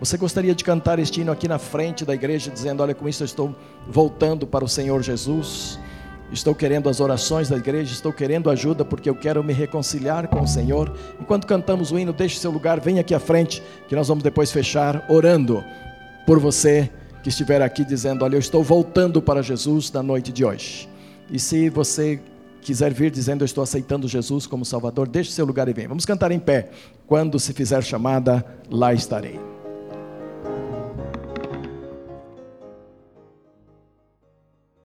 Você 0.00 0.16
gostaria 0.16 0.54
de 0.54 0.64
cantar 0.64 0.98
este 0.98 1.20
hino 1.20 1.30
aqui 1.30 1.46
na 1.46 1.58
frente 1.58 2.04
da 2.04 2.14
igreja, 2.14 2.50
dizendo: 2.50 2.82
Olha, 2.82 2.94
com 2.94 3.08
isso 3.08 3.22
eu 3.22 3.26
estou 3.26 3.54
voltando 3.86 4.46
para 4.46 4.64
o 4.64 4.68
Senhor 4.68 5.02
Jesus, 5.02 5.78
estou 6.32 6.54
querendo 6.54 6.88
as 6.88 7.00
orações 7.00 7.48
da 7.48 7.56
igreja, 7.56 7.92
estou 7.92 8.12
querendo 8.12 8.50
ajuda 8.50 8.84
porque 8.84 9.08
eu 9.08 9.14
quero 9.14 9.42
me 9.42 9.52
reconciliar 9.52 10.28
com 10.28 10.40
o 10.40 10.48
Senhor. 10.48 10.92
Enquanto 11.20 11.46
cantamos 11.46 11.92
o 11.92 11.98
hino, 11.98 12.12
deixe 12.12 12.38
seu 12.38 12.50
lugar, 12.50 12.80
venha 12.80 13.00
aqui 13.00 13.14
à 13.14 13.20
frente, 13.20 13.62
que 13.88 13.94
nós 13.94 14.08
vamos 14.08 14.24
depois 14.24 14.50
fechar 14.50 15.06
orando 15.08 15.64
por 16.26 16.38
você 16.38 16.90
que 17.22 17.28
estiver 17.28 17.62
aqui, 17.62 17.84
dizendo: 17.84 18.24
Olha, 18.24 18.34
eu 18.34 18.40
estou 18.40 18.62
voltando 18.62 19.22
para 19.22 19.42
Jesus 19.42 19.90
na 19.92 20.02
noite 20.02 20.32
de 20.32 20.44
hoje. 20.44 20.88
E 21.30 21.38
se 21.38 21.70
você 21.70 22.20
quiser 22.60 22.92
vir 22.92 23.10
dizendo 23.10 23.42
eu 23.42 23.46
estou 23.46 23.62
aceitando 23.62 24.08
Jesus 24.08 24.46
como 24.46 24.64
Salvador, 24.64 25.06
deixe 25.06 25.30
seu 25.30 25.46
lugar 25.46 25.68
e 25.68 25.72
venha. 25.72 25.88
Vamos 25.88 26.04
cantar 26.04 26.32
em 26.32 26.38
pé. 26.38 26.70
Quando 27.06 27.38
se 27.38 27.52
fizer 27.52 27.82
chamada, 27.82 28.44
lá 28.70 28.92
estarei. 28.92 29.53